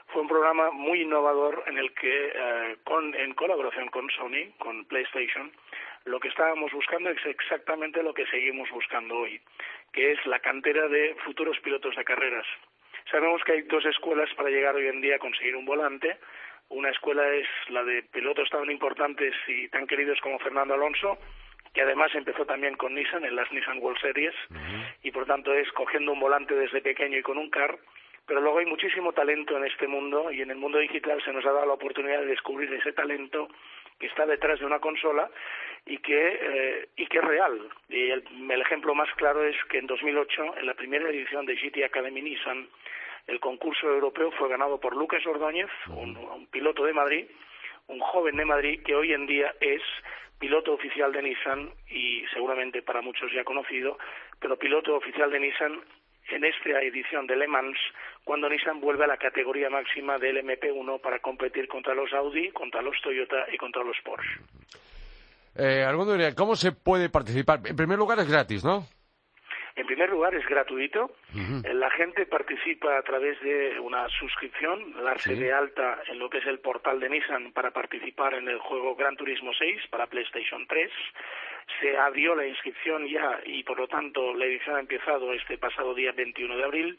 Fue 0.07 0.23
un 0.23 0.29
programa 0.29 0.71
muy 0.71 1.03
innovador 1.03 1.65
en 1.67 1.77
el 1.77 1.93
que, 1.95 2.33
eh, 2.35 2.77
con, 2.85 3.15
en 3.15 3.35
colaboración 3.35 3.89
con 3.89 4.09
Sony, 4.11 4.53
con 4.59 4.85
PlayStation, 4.85 5.53
lo 6.05 6.21
que 6.21 6.29
estábamos 6.29 6.73
buscando 6.73 7.11
es 7.11 7.19
exactamente 7.27 8.03
lo 8.03 8.15
que 8.15 8.25
seguimos 8.27 8.71
buscando 8.71 9.17
hoy, 9.17 9.41
que 9.93 10.13
es 10.13 10.25
la 10.25 10.39
cantera 10.39 10.89
de 10.89 11.17
futuros 11.25 11.59
pilotos 11.61 11.97
de 11.97 12.05
carreras. 12.05 12.47
Sabemos 13.11 13.43
que 13.45 13.53
hay 13.53 13.63
dos 13.63 13.85
escuelas 13.87 14.29
para 14.35 14.51
llegar 14.51 14.75
hoy 14.75 14.87
en 14.87 15.01
día 15.01 15.17
a 15.17 15.19
conseguir 15.19 15.57
un 15.57 15.65
volante. 15.65 16.19
Una 16.69 16.91
escuela 16.91 17.27
es 17.29 17.47
la 17.71 17.83
de 17.83 18.03
pilotos 18.03 18.51
tan 18.51 18.71
importantes 18.71 19.35
y 19.47 19.69
tan 19.69 19.87
queridos 19.87 20.21
como 20.21 20.39
Fernando 20.39 20.75
Alonso, 20.75 21.19
que 21.73 21.81
además 21.81 22.15
empezó 22.15 22.45
también 22.45 22.77
con 22.77 22.95
Nissan 22.95 23.25
en 23.25 23.37
las 23.37 23.51
Nissan 23.51 23.79
World 23.79 24.01
Series 24.01 24.35
y 25.03 25.11
por 25.11 25.25
tanto 25.25 25.55
es 25.55 25.71
cogiendo 25.73 26.13
un 26.13 26.21
volante 26.21 26.55
desde 26.55 26.83
pequeño 26.83 27.19
y 27.19 27.23
con 27.23 27.39
un 27.39 27.51
car 27.51 27.79
pero 28.29 28.43
luego 28.43 28.59
hay 28.59 28.67
muchísimo 28.67 29.15
talento 29.15 29.57
en 29.57 29.65
este 29.65 29.89
mundo 29.89 30.31
y 30.31 30.43
en 30.43 30.51
el 30.51 30.59
mundo 30.59 30.79
digital 30.79 31.21
se 31.25 31.33
nos 31.33 31.47
ha 31.47 31.51
dado 31.51 31.67
la 31.67 31.73
oportunidad 31.73 32.21
de 32.21 32.27
descubrir 32.27 32.71
ese 32.75 32.93
talento 32.93 33.49
que 33.99 34.07
está 34.07 34.27
detrás 34.27 34.61
de 34.61 34.67
una 34.67 34.79
consola 34.81 35.31
y 35.87 35.99
que, 35.99 36.39
eh, 36.41 36.89
y 36.97 37.07
que 37.07 37.19
es 37.19 37.25
real. 37.25 37.69
Y 37.89 38.11
el, 38.11 38.25
el, 38.51 38.61
ejemplo 38.61 38.95
más 38.95 39.09
claro 39.17 39.45
es 39.45 39.57
que 39.71 39.79
en 39.79 39.87
2008, 39.87 40.59
en 40.59 40.67
la 40.67 40.75
primera 40.75 41.09
edición 41.09 41.47
de 41.47 41.57
GT 41.57 41.85
Academy 41.85 42.23
Nissan, 42.23 42.69
el 43.27 43.41
concurso 43.41 43.89
europeo 43.89 44.31
fue 44.33 44.49
ganado 44.49 44.79
por 44.81 44.97
Lucas 44.97 45.27
Ordóñez, 45.27 45.71
un, 45.89 46.17
un 46.17 46.47
piloto 46.47 46.85
de 46.85 46.93
Madrid, 46.93 47.27
un 47.89 48.01
joven 48.01 48.37
de 48.37 48.45
Madrid 48.45 48.83
que 48.85 48.95
hoy 48.95 49.13
en 49.13 49.27
día 49.27 49.55
es 49.61 49.83
piloto 50.39 50.73
oficial 50.73 51.13
de 51.13 51.23
Nissan 51.23 51.71
y 51.91 52.25
seguramente 52.33 52.83
para 52.83 53.03
muchos 53.03 53.33
ya 53.33 53.45
conocido, 53.45 53.99
pero 54.41 54.59
piloto 54.59 54.95
oficial 54.95 55.31
de 55.31 55.41
Nissan 55.41 55.81
en 56.31 56.45
esta 56.45 56.81
edición 56.83 57.27
de 57.27 57.37
Le 57.37 57.47
Mans 57.47 57.79
cuando 58.25 58.49
Nissan 58.49 58.81
vuelve 58.81 59.05
a 59.05 59.09
la 59.09 59.17
categoría 59.17 59.71
máxima 59.71 60.19
del 60.19 60.45
MP1 60.45 61.01
para 61.01 61.19
competir 61.21 61.69
contra 61.69 61.95
los 61.95 62.13
Audi, 62.13 62.51
contra 62.51 62.83
los 62.83 63.01
Toyota 63.03 63.47
y 63.53 63.57
contra 63.57 63.83
los 63.83 63.97
Porsche. 64.05 64.41
Eh, 65.57 65.85
¿cómo 66.37 66.55
se 66.55 66.73
puede 66.73 67.09
participar? 67.09 67.61
En 67.65 67.75
primer 67.75 67.99
lugar 67.99 68.19
es 68.21 68.29
gratis, 68.29 68.65
¿no? 68.65 68.87
En 69.79 69.87
primer 69.87 70.11
lugar, 70.11 70.35
es 70.35 70.45
gratuito. 70.45 71.13
La 71.73 71.89
gente 71.91 72.27
participa 72.27 72.99
a 72.99 73.03
través 73.03 73.41
de 73.41 73.79
una 73.79 74.09
suscripción, 74.09 74.93
darse 75.05 75.37
de 75.37 75.53
alta 75.53 76.03
en 76.09 76.19
lo 76.19 76.29
que 76.29 76.39
es 76.39 76.47
el 76.47 76.59
portal 76.59 76.99
de 76.99 77.09
Nissan 77.09 77.53
para 77.53 77.71
participar 77.71 78.35
en 78.35 78.49
el 78.49 78.59
juego 78.59 78.97
Gran 78.97 79.17
Turismo 79.17 79.53
6 79.57 79.83
para 79.89 80.09
PlayStation 80.09 80.67
3. 80.67 80.91
Se 81.81 81.97
abrió 81.97 82.35
la 82.35 82.47
inscripción 82.47 83.07
ya 83.07 83.39
y, 83.47 83.63
por 83.63 83.79
lo 83.79 83.87
tanto, 83.87 84.35
la 84.35 84.47
edición 84.47 84.75
ha 84.75 84.81
empezado 84.81 85.33
este 85.33 85.59
pasado 85.59 85.95
día 85.95 86.11
21 86.11 86.57
de 86.57 86.65
abril 86.65 86.99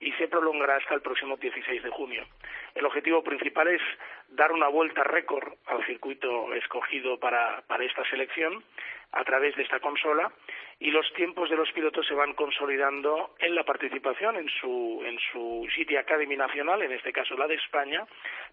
y 0.00 0.12
se 0.12 0.28
prolongará 0.28 0.76
hasta 0.76 0.94
el 0.94 1.02
próximo 1.02 1.36
16 1.36 1.82
de 1.82 1.90
junio. 1.90 2.26
El 2.74 2.86
objetivo 2.86 3.22
principal 3.22 3.68
es 3.68 3.82
dar 4.28 4.50
una 4.52 4.68
vuelta 4.68 5.04
récord 5.04 5.52
al 5.66 5.84
circuito 5.84 6.54
escogido 6.54 7.18
para, 7.18 7.62
esta 7.80 8.04
selección 8.08 8.64
a 9.12 9.24
través 9.24 9.56
de 9.56 9.62
esta 9.62 9.80
consola 9.80 10.32
y 10.78 10.90
los 10.90 11.12
tiempos 11.12 11.50
de 11.50 11.56
los 11.56 11.70
pilotos 11.72 12.06
se 12.06 12.14
van 12.14 12.32
consolidando 12.32 13.34
en 13.38 13.54
la 13.54 13.64
participación 13.64 14.36
en 14.36 14.48
su, 14.48 15.02
en 15.04 15.18
su 15.32 15.66
City 15.74 15.96
Academy 15.96 16.36
nacional, 16.36 16.80
en 16.80 16.92
este 16.92 17.12
caso 17.12 17.36
la 17.36 17.46
de 17.46 17.56
España, 17.56 18.06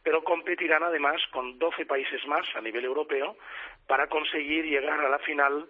pero 0.03 0.23
competirán 0.23 0.83
además 0.83 1.21
con 1.31 1.57
12 1.57 1.85
países 1.85 2.25
más 2.27 2.45
a 2.55 2.61
nivel 2.61 2.83
europeo 2.83 3.37
para 3.85 4.07
conseguir 4.07 4.65
llegar 4.65 4.99
a 4.99 5.09
la 5.09 5.19
final 5.19 5.67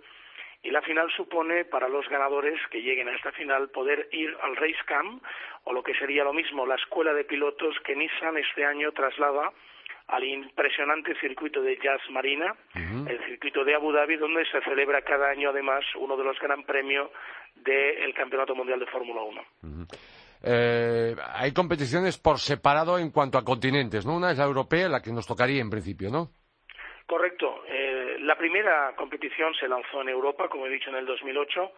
y 0.64 0.72
la 0.72 0.82
final 0.82 1.10
supone 1.16 1.66
para 1.66 1.88
los 1.88 2.08
ganadores 2.10 2.60
que 2.72 2.82
lleguen 2.82 3.08
a 3.08 3.16
esta 3.16 3.32
final 3.32 3.70
poder 3.70 4.10
ir 4.12 4.36
al 4.42 4.56
Race 4.56 4.84
Camp 4.86 5.24
o 5.64 5.74
lo 5.74 5.84
que 5.84 5.94
sería 5.96 6.24
lo 6.24 6.34
mismo 6.34 6.66
la 6.66 6.76
escuela 6.76 7.14
de 7.14 7.24
pilotos 7.24 7.76
que 7.86 7.96
Nissan 7.96 8.38
este 8.38 8.66
año 8.66 8.92
traslada 8.92 9.52
al 10.08 10.24
impresionante 10.24 11.14
circuito 11.20 11.62
de 11.62 11.78
Jazz 11.78 12.02
Marina, 12.12 12.56
el 12.74 13.20
circuito 13.26 13.66
de 13.66 13.76
Abu 13.76 13.92
Dhabi, 13.92 14.16
donde 14.16 14.46
se 14.46 14.62
celebra 14.62 15.02
cada 15.02 15.30
año 15.30 15.50
además 15.50 15.84
uno 16.00 16.16
de 16.16 16.24
los 16.24 16.40
gran 16.40 16.64
premios 16.64 17.12
del 17.56 18.14
Campeonato 18.14 18.56
Mundial 18.56 18.80
de 18.80 18.86
Fórmula 18.86 19.22
1. 19.22 19.88
Eh, 20.44 21.16
hay 21.34 21.52
competiciones 21.52 22.18
por 22.18 22.40
separado 22.40 22.98
en 23.00 23.12
cuanto 23.12 23.38
a 23.38 23.44
continentes, 23.44 24.06
¿no? 24.06 24.16
Una 24.16 24.32
es 24.32 24.38
la 24.38 24.46
europea, 24.46 24.88
la 24.88 25.02
que 25.02 25.12
nos 25.12 25.28
tocaría 25.28 25.62
en 25.62 25.70
principio, 25.70 26.10
¿no? 26.10 26.30
Correcto. 27.06 27.64
La 28.20 28.36
primera 28.36 28.94
competición 28.96 29.54
se 29.54 29.68
lanzó 29.68 30.02
en 30.02 30.10
Europa, 30.10 30.48
como 30.50 30.66
he 30.66 30.70
dicho, 30.70 30.90
en 30.90 30.96
el 30.96 31.06
2008. 31.06 31.72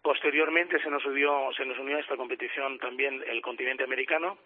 Posteriormente 0.00 0.80
se 0.80 0.90
nos, 0.90 1.04
unió, 1.04 1.50
se 1.56 1.64
nos 1.64 1.78
unió 1.78 1.96
a 1.96 2.00
esta 2.00 2.16
competición 2.16 2.78
también 2.78 3.22
el 3.26 3.40
continente 3.42 3.84
americano 3.84 4.38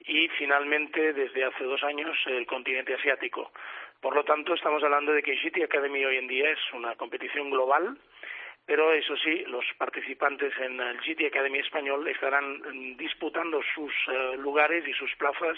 y 0.00 0.28
finalmente 0.28 1.12
desde 1.12 1.44
hace 1.44 1.64
dos 1.64 1.82
años 1.82 2.16
el 2.26 2.46
continente 2.46 2.94
asiático. 2.94 3.52
Por 4.00 4.14
lo 4.14 4.24
tanto, 4.24 4.54
estamos 4.54 4.82
hablando 4.82 5.12
de 5.12 5.22
que 5.22 5.36
GT 5.36 5.64
Academy 5.64 6.04
hoy 6.04 6.16
en 6.18 6.28
día 6.28 6.50
es 6.50 6.60
una 6.72 6.94
competición 6.96 7.50
global 7.50 7.96
pero 8.68 8.92
eso 8.92 9.16
sí, 9.24 9.44
los 9.46 9.64
participantes 9.78 10.52
en 10.60 10.78
el 10.78 10.98
GT 10.98 11.28
Academy 11.28 11.58
español 11.58 12.06
estarán 12.06 12.58
mm, 12.60 12.98
disputando 12.98 13.60
sus 13.74 13.90
eh, 14.12 14.36
lugares 14.36 14.86
y 14.86 14.92
sus 14.92 15.10
plazas 15.16 15.56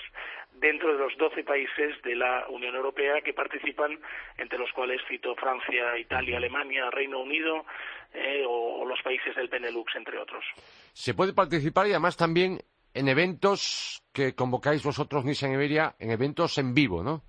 dentro 0.53 0.93
de 0.93 1.01
los 1.01 1.19
12 1.19 1.43
países 1.43 2.01
de 2.05 2.15
la 2.15 2.47
Unión 2.49 2.77
Europea 2.77 3.21
que 3.21 3.35
participan, 3.35 3.99
entre 4.39 4.61
los 4.61 4.71
cuales 4.71 5.01
cito 5.09 5.35
Francia, 5.35 5.99
Italia, 5.99 6.37
Alemania, 6.37 6.89
Reino 6.89 7.19
Unido 7.19 7.67
eh, 8.15 8.45
o, 8.47 8.85
los 8.85 9.03
países 9.03 9.35
del 9.35 9.49
Benelux, 9.49 9.93
entre 9.97 10.17
otros. 10.17 10.45
Se 10.93 11.13
puede 11.13 11.33
participar 11.33 11.89
y 11.89 11.91
además 11.91 12.17
también 12.17 12.61
en 12.95 13.09
eventos 13.09 14.05
que 14.13 14.37
convocáis 14.37 14.85
vosotros, 14.85 15.25
Nissan 15.25 15.53
Iberia, 15.53 15.97
en 15.99 16.13
eventos 16.13 16.59
en 16.59 16.75
vivo, 16.75 17.03
¿no? 17.03 17.25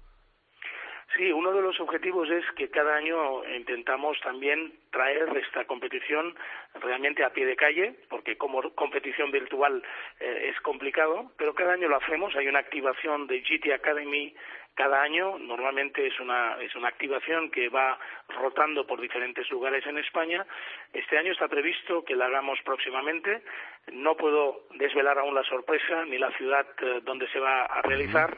Sí, 1.22 1.32
uno 1.32 1.54
de 1.54 1.62
los 1.62 1.80
objetivos 1.80 2.32
es 2.32 2.44
que 2.56 2.70
cada 2.70 2.96
año 2.96 3.46
intentamos 3.56 4.20
también 4.22 4.74
traer 4.90 5.30
esta 5.38 5.66
competición 5.66 6.34
realmente 6.82 7.24
a 7.24 7.30
pie 7.30 7.46
de 7.46 7.56
calle, 7.56 7.94
porque 8.10 8.40
como 8.40 8.68
competición 8.74 9.30
virtual 9.30 9.84
eh, 10.20 10.50
es 10.50 10.60
complicado, 10.62 11.32
pero 11.38 11.54
cada 11.54 11.74
año 11.74 11.90
lo 11.90 11.98
hacemos. 11.98 12.36
Hay 12.36 12.48
una 12.48 12.58
activación 12.58 13.28
de 13.28 13.42
GT 13.42 13.72
Academy 13.72 14.34
cada 14.76 15.02
año. 15.02 15.38
Normalmente 15.40 16.06
es 16.06 16.20
una, 16.20 16.56
es 16.62 16.76
una 16.76 16.88
activación 16.88 17.52
que 17.52 17.70
va 17.70 17.98
rotando 18.30 18.86
por 18.86 19.02
diferentes 19.02 19.50
lugares 19.50 19.86
en 19.86 19.98
España. 19.98 20.46
Este 20.94 21.18
año 21.18 21.32
está 21.32 21.48
previsto 21.48 22.04
que 22.04 22.16
la 22.16 22.26
hagamos 22.26 22.60
próximamente. 22.64 23.44
No 23.92 24.16
puedo 24.16 24.68
desvelar 24.76 25.18
aún 25.18 25.36
la 25.36 25.44
sorpresa 25.44 26.06
ni 26.06 26.18
la 26.18 26.32
ciudad 26.38 26.66
eh, 26.82 27.02
donde 27.04 27.28
se 27.30 27.40
va 27.40 27.66
a 27.66 27.82
realizar, 27.82 28.38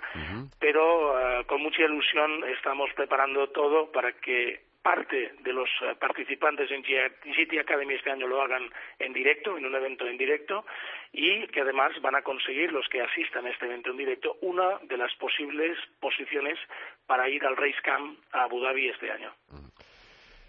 pero 0.59 1.19
eh, 1.19 1.45
con 1.45 1.61
mucha 1.61 1.83
ilusión 1.83 2.43
estamos 2.45 2.89
preparando 2.95 3.49
todo 3.49 3.91
para 3.91 4.13
que 4.13 4.72
parte 4.83 5.33
de 5.41 5.53
los 5.53 5.69
eh, 5.81 5.95
participantes 5.99 6.69
en 6.69 6.83
City 6.83 7.57
Academy 7.57 7.95
este 7.95 8.11
año 8.11 8.27
lo 8.27 8.41
hagan 8.41 8.63
en 8.99 9.13
directo, 9.13 9.57
en 9.57 9.65
un 9.65 9.73
evento 9.73 10.05
en 10.05 10.17
directo, 10.17 10.65
y 11.11 11.47
que 11.47 11.61
además 11.61 11.93
van 12.01 12.15
a 12.15 12.21
conseguir 12.21 12.71
los 12.71 12.85
que 12.89 13.01
asistan 13.01 13.45
a 13.45 13.49
este 13.49 13.65
evento 13.65 13.91
en 13.91 13.97
directo 13.97 14.35
una 14.41 14.77
de 14.83 14.97
las 14.97 15.13
posibles 15.15 15.77
posiciones 15.99 16.59
para 17.07 17.29
ir 17.29 17.43
al 17.45 17.55
Race 17.55 17.81
Camp 17.81 18.19
a 18.33 18.43
Abu 18.43 18.61
Dhabi 18.61 18.89
este 18.89 19.09
año. 19.09 19.33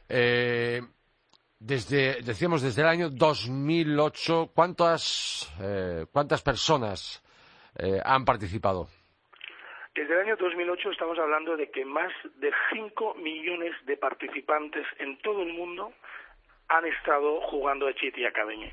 Eh, 0.09 0.81
desde, 1.59 2.20
decíamos, 2.23 2.61
desde 2.61 2.83
el 2.83 2.88
año 2.88 3.11
2008, 3.11 4.51
¿cuántas, 4.53 5.55
eh, 5.62 6.07
cuántas 6.12 6.42
personas 6.42 7.23
han 8.05 8.25
participado? 8.25 8.87
Desde 9.94 10.12
el 10.12 10.20
año 10.22 10.37
2008 10.37 10.90
estamos 10.90 11.16
hablando 11.20 11.57
de 11.57 11.70
que 11.70 11.85
más 11.85 12.12
de 12.40 12.52
5 12.72 13.14
millones 13.14 13.72
de 13.87 13.96
participantes 13.96 14.85
en 14.98 15.16
todo 15.18 15.42
el 15.42 15.52
mundo 15.52 15.92
han 16.66 16.85
estado 16.85 17.40
jugando 17.42 17.87
a 17.87 17.94
Chiti 17.94 18.24
Academy. 18.24 18.72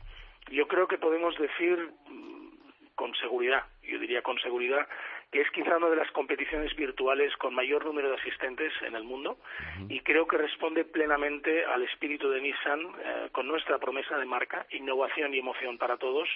Yo 0.50 0.68
creo 0.68 0.88
que 0.88 0.98
podemos 0.98 1.38
decir 1.38 1.92
mm, 2.08 2.96
con 2.96 3.14
seguridad, 3.16 3.64
yo 3.84 4.00
diría 4.00 4.24
con 4.24 4.40
seguridad, 4.40 4.88
que 5.32 5.42
es 5.42 5.50
quizá 5.52 5.78
una 5.78 5.90
de 5.90 5.96
las 5.96 6.12
competiciones 6.12 6.76
virtuales 6.76 7.36
con 7.38 7.56
mayor 7.56 7.86
número 7.86 8.10
de 8.10 8.16
asistentes 8.16 8.74
en 8.82 8.96
el 8.96 9.04
mundo 9.04 9.38
y 9.88 10.02
creo 10.02 10.28
que 10.28 10.38
responde 10.38 10.84
plenamente 10.84 11.64
al 11.64 11.84
espíritu 11.84 12.30
de 12.30 12.42
Nissan 12.42 12.82
eh, 12.82 13.30
con 13.32 13.48
nuestra 13.48 13.78
promesa 13.78 14.18
de 14.18 14.26
marca, 14.26 14.66
innovación 14.72 15.34
y 15.34 15.40
emoción 15.40 15.78
para 15.78 15.98
todos. 15.98 16.28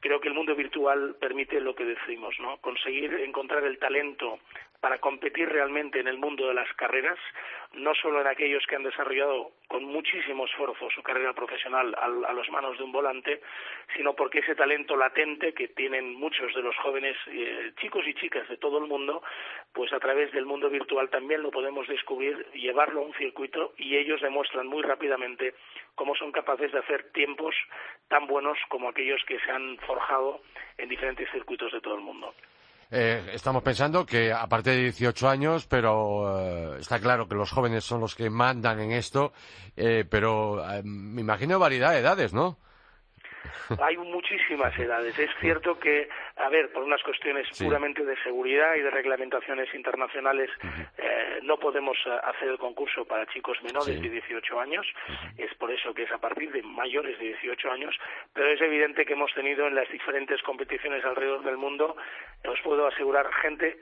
Creo 0.00 0.20
que 0.20 0.28
el 0.28 0.34
mundo 0.34 0.54
virtual 0.54 1.16
permite 1.20 1.60
lo 1.60 1.74
que 1.74 1.84
decimos, 1.84 2.36
¿no? 2.38 2.58
Conseguir 2.58 3.14
encontrar 3.14 3.64
el 3.64 3.78
talento 3.78 4.38
para 4.80 4.98
competir 4.98 5.48
realmente 5.48 5.98
en 5.98 6.06
el 6.06 6.18
mundo 6.18 6.46
de 6.46 6.54
las 6.54 6.72
carreras, 6.74 7.18
no 7.72 7.94
solo 7.94 8.20
en 8.20 8.26
aquellos 8.26 8.64
que 8.66 8.76
han 8.76 8.84
desarrollado 8.84 9.50
con 9.66 9.84
muchísimo 9.84 10.44
esfuerzo 10.44 10.88
su 10.90 11.02
carrera 11.02 11.32
profesional 11.32 11.94
a, 11.98 12.04
a 12.04 12.32
las 12.32 12.48
manos 12.50 12.78
de 12.78 12.84
un 12.84 12.92
volante, 12.92 13.40
sino 13.96 14.14
porque 14.14 14.40
ese 14.40 14.54
talento 14.54 14.96
latente 14.96 15.54
que 15.54 15.68
tienen 15.68 16.14
muchos 16.14 16.54
de 16.54 16.62
los 16.62 16.76
jóvenes 16.76 17.16
eh, 17.28 17.72
chicos 17.80 18.06
y 18.06 18.14
chicas 18.14 18.35
de 18.48 18.56
todo 18.56 18.78
el 18.78 18.86
mundo, 18.86 19.22
pues 19.72 19.92
a 19.92 19.98
través 19.98 20.32
del 20.32 20.46
mundo 20.46 20.68
virtual 20.68 21.08
también 21.10 21.42
lo 21.42 21.50
podemos 21.50 21.86
descubrir, 21.88 22.46
llevarlo 22.52 23.00
a 23.00 23.06
un 23.06 23.14
circuito 23.14 23.72
y 23.76 23.96
ellos 23.96 24.20
demuestran 24.20 24.66
muy 24.66 24.82
rápidamente 24.82 25.54
cómo 25.94 26.14
son 26.14 26.32
capaces 26.32 26.72
de 26.72 26.78
hacer 26.78 27.10
tiempos 27.12 27.54
tan 28.08 28.26
buenos 28.26 28.58
como 28.68 28.88
aquellos 28.88 29.20
que 29.26 29.38
se 29.40 29.50
han 29.50 29.78
forjado 29.86 30.42
en 30.78 30.88
diferentes 30.88 31.30
circuitos 31.30 31.72
de 31.72 31.80
todo 31.80 31.94
el 31.94 32.02
mundo. 32.02 32.34
Eh, 32.90 33.30
estamos 33.32 33.62
pensando 33.64 34.06
que 34.06 34.32
a 34.32 34.46
partir 34.46 34.74
de 34.74 34.82
18 34.82 35.28
años, 35.28 35.66
pero 35.66 36.38
eh, 36.38 36.76
está 36.78 37.00
claro 37.00 37.26
que 37.26 37.34
los 37.34 37.50
jóvenes 37.50 37.82
son 37.82 38.00
los 38.00 38.14
que 38.14 38.30
mandan 38.30 38.78
en 38.80 38.92
esto, 38.92 39.32
eh, 39.76 40.04
pero 40.08 40.62
me 40.84 41.20
imagino 41.20 41.58
variedad 41.58 41.90
de 41.90 41.98
edades, 41.98 42.32
¿no? 42.32 42.58
Hay 43.80 43.96
muchísimas 43.96 44.76
edades. 44.78 45.18
Es 45.18 45.30
cierto 45.40 45.78
que, 45.78 46.08
a 46.36 46.48
ver, 46.48 46.72
por 46.72 46.82
unas 46.82 47.02
cuestiones 47.02 47.46
puramente 47.58 48.04
de 48.04 48.16
seguridad 48.22 48.74
y 48.74 48.80
de 48.80 48.90
reglamentaciones 48.90 49.72
internacionales, 49.74 50.50
eh, 50.98 51.40
no 51.42 51.58
podemos 51.58 51.96
eh, 52.06 52.10
hacer 52.24 52.48
el 52.48 52.58
concurso 52.58 53.04
para 53.04 53.26
chicos 53.26 53.58
menores 53.62 54.00
de 54.00 54.08
18 54.08 54.60
años. 54.60 54.86
Es 55.36 55.54
por 55.54 55.70
eso 55.70 55.94
que 55.94 56.04
es 56.04 56.12
a 56.12 56.18
partir 56.18 56.52
de 56.52 56.62
mayores 56.62 57.18
de 57.18 57.26
18 57.26 57.70
años. 57.70 57.94
Pero 58.32 58.48
es 58.48 58.60
evidente 58.60 59.04
que 59.04 59.14
hemos 59.14 59.32
tenido 59.34 59.66
en 59.66 59.74
las 59.74 59.88
diferentes 59.90 60.42
competiciones 60.42 61.04
alrededor 61.04 61.42
del 61.44 61.56
mundo, 61.56 61.96
os 62.44 62.60
puedo 62.62 62.86
asegurar, 62.86 63.32
gente 63.42 63.76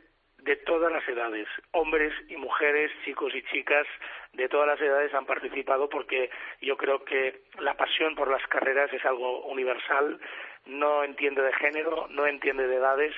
de 0.45 0.57
todas 0.57 0.93
las 0.93 1.07
edades, 1.09 1.49
hombres 1.73 2.13
y 2.29 2.37
mujeres, 2.37 2.91
chicos 3.05 3.33
y 3.35 3.43
chicas, 3.45 3.87
de 4.35 4.49
todas 4.49 4.67
las 4.67 4.81
edades 4.81 5.15
han 5.15 5.25
participado 5.25 5.89
porque 5.89 6.31
yo 6.61 6.77
creo 6.77 7.03
que 7.05 7.43
la 7.59 7.75
pasión 7.75 8.15
por 8.15 8.31
las 8.31 8.47
carreras 8.49 8.93
es 8.93 9.05
algo 9.07 9.45
universal, 9.47 10.21
no 10.67 11.03
entiende 11.03 11.41
de 11.41 11.53
género, 11.55 12.09
no 12.11 12.27
entiende 12.27 12.67
de 12.69 12.77
edades 12.77 13.15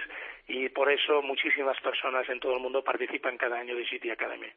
y 0.47 0.69
por 0.69 0.91
eso 0.91 1.21
muchísimas 1.23 1.81
personas 1.81 2.29
en 2.29 2.39
todo 2.39 2.55
el 2.55 2.63
mundo 2.63 2.85
participan 2.85 3.37
cada 3.37 3.59
año 3.59 3.75
de 3.75 3.87
City 3.89 4.11
Academy. 4.11 4.49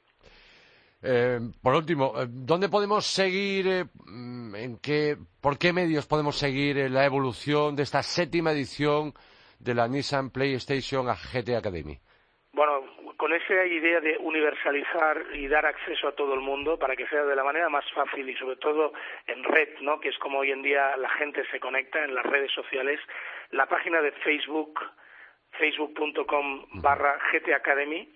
Eh, 1.01 1.39
por 1.63 1.73
último, 1.73 2.13
eh, 2.21 2.27
¿dónde 2.29 2.69
podemos 2.69 3.05
seguir, 3.05 3.67
eh, 3.67 3.85
en 4.07 4.77
qué, 4.79 5.17
por 5.41 5.57
qué 5.57 5.73
medios 5.73 6.05
podemos 6.05 6.37
seguir 6.37 6.91
la 6.91 7.05
evolución 7.05 7.75
de 7.75 7.83
esta 7.83 8.03
séptima 8.03 8.51
edición 8.51 9.13
de 9.57 9.73
la 9.73 9.87
Nissan 9.87 10.29
PlayStation 10.29 11.07
GT 11.07 11.55
Academy? 11.55 11.97
Bueno, 12.59 12.83
con 13.15 13.31
esa 13.31 13.65
idea 13.65 14.01
de 14.01 14.17
universalizar 14.17 15.27
y 15.33 15.47
dar 15.47 15.65
acceso 15.65 16.09
a 16.09 16.11
todo 16.11 16.33
el 16.33 16.41
mundo 16.41 16.77
para 16.77 16.93
que 16.93 17.07
sea 17.07 17.23
de 17.23 17.33
la 17.33 17.45
manera 17.45 17.69
más 17.69 17.89
fácil 17.93 18.27
y 18.29 18.35
sobre 18.35 18.57
todo 18.57 18.91
en 19.27 19.45
red, 19.45 19.79
¿no? 19.79 20.01
Que 20.01 20.09
es 20.09 20.17
como 20.17 20.39
hoy 20.39 20.51
en 20.51 20.61
día 20.61 20.97
la 20.97 21.07
gente 21.11 21.45
se 21.51 21.59
conecta 21.61 22.03
en 22.03 22.13
las 22.13 22.25
redes 22.25 22.51
sociales. 22.51 22.99
La 23.51 23.65
página 23.67 24.01
de 24.01 24.11
Facebook, 24.11 24.77
facebook.com 25.51 26.65
barra 26.81 27.17
GT 27.31 27.53
Academy, 27.53 28.13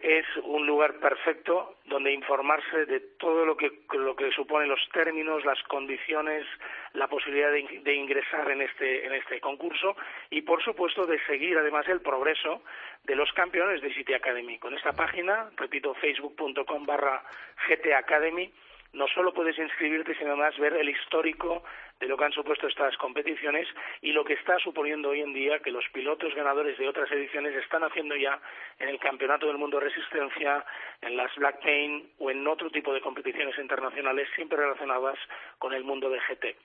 es 0.00 0.26
un 0.42 0.66
lugar 0.66 0.98
perfecto 0.98 1.76
donde 1.86 2.12
informarse 2.12 2.84
de 2.86 3.00
todo 3.18 3.46
lo 3.46 3.56
que, 3.56 3.70
lo 3.92 4.14
que 4.16 4.30
suponen 4.32 4.68
los 4.68 4.86
términos, 4.92 5.44
las 5.44 5.62
condiciones, 5.64 6.44
la 6.92 7.08
posibilidad 7.08 7.50
de, 7.50 7.94
ingresar 7.94 8.50
en 8.50 8.62
este, 8.62 9.06
en 9.06 9.14
este 9.14 9.40
concurso 9.40 9.96
y, 10.30 10.42
por 10.42 10.62
supuesto, 10.62 11.06
de 11.06 11.18
seguir 11.26 11.56
además 11.56 11.88
el 11.88 12.00
progreso 12.00 12.62
de 13.04 13.14
los 13.14 13.32
campeones 13.32 13.80
de 13.80 13.94
City 13.94 14.14
Academy. 14.14 14.58
Con 14.58 14.74
esta 14.74 14.92
página, 14.92 15.50
repito, 15.56 15.94
facebook.com 15.94 16.86
barra 16.86 17.22
GT 17.68 17.94
Academy, 17.94 18.52
no 18.94 19.06
solo 19.08 19.34
puedes 19.34 19.58
inscribirte, 19.58 20.14
sino 20.16 20.30
además 20.30 20.56
ver 20.58 20.74
el 20.74 20.88
histórico 20.88 21.62
de 22.00 22.06
lo 22.06 22.16
que 22.16 22.24
han 22.24 22.32
supuesto 22.32 22.66
estas 22.66 22.96
competiciones 22.96 23.68
y 24.00 24.12
lo 24.12 24.24
que 24.24 24.34
está 24.34 24.58
suponiendo 24.58 25.10
hoy 25.10 25.20
en 25.20 25.32
día 25.32 25.58
que 25.58 25.70
los 25.70 25.84
pilotos 25.92 26.34
ganadores 26.34 26.78
de 26.78 26.88
otras 26.88 27.10
ediciones 27.10 27.54
están 27.56 27.82
haciendo 27.82 28.16
ya 28.16 28.40
en 28.78 28.88
el 28.88 28.98
Campeonato 28.98 29.46
del 29.46 29.58
Mundo 29.58 29.78
de 29.78 29.86
Resistencia, 29.86 30.64
en 31.00 31.16
las 31.16 31.34
Black 31.36 31.62
Pain 31.62 32.08
o 32.18 32.30
en 32.30 32.46
otro 32.46 32.70
tipo 32.70 32.92
de 32.92 33.00
competiciones 33.00 33.58
internacionales 33.58 34.28
siempre 34.34 34.58
relacionadas 34.58 35.18
con 35.58 35.74
el 35.74 35.84
mundo 35.84 36.08
de 36.08 36.18
GT. 36.18 36.56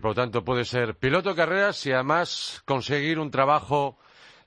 Por 0.00 0.10
lo 0.10 0.14
tanto, 0.14 0.44
puede 0.44 0.64
ser 0.64 0.94
piloto 0.94 1.30
de 1.30 1.36
carreras 1.36 1.84
y 1.86 1.92
además 1.92 2.62
conseguir 2.64 3.18
un 3.18 3.30
trabajo 3.30 3.98